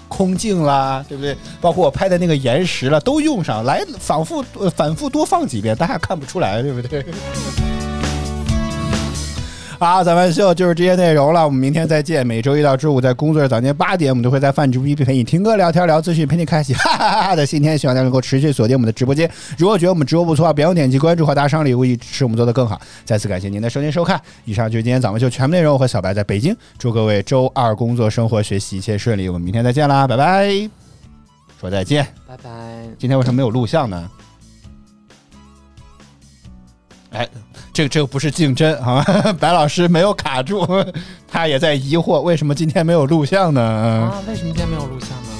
[0.09, 1.37] 空镜啦，对不对？
[1.61, 7.05] 包括我拍的那个延时了，都用上来，反复呃反复多放几遍，大家看不出来，对不对？
[9.79, 12.25] 好，咱们秀就是这些内容了，我们明天再见。
[12.25, 17.77] 每周一到周五在工作日早间八点，我们都会在饭直播陪你听歌、聊天、聊资讯，陪你开启哈哈哈哈的新天。
[17.77, 19.29] 希望大家能够持续锁定我们的直播间。
[19.55, 22.81] 如果觉得我们直播不错，别忘点击关注和打赏礼物，以支持我们做得更好。
[23.05, 25.73] 再次感谢您的收听收看，以上就是今天咱们秀全部内容。
[25.73, 29.29] 我和小白在北京，祝各位周二工作、生活、学习一切顺利。
[29.29, 30.49] 我们明天再见啦，拜拜。
[31.61, 32.07] 说再见。
[32.27, 32.49] 拜拜。
[32.97, 34.09] 今天为什么没有录像呢？
[37.11, 37.27] 哎，
[37.77, 39.03] 这个这个不是竞争啊，
[39.39, 40.65] 白老师没有卡住，
[41.29, 43.61] 他也在疑惑为什么今天没有录像呢？
[43.61, 45.36] 啊，为什么今天没有录像呢？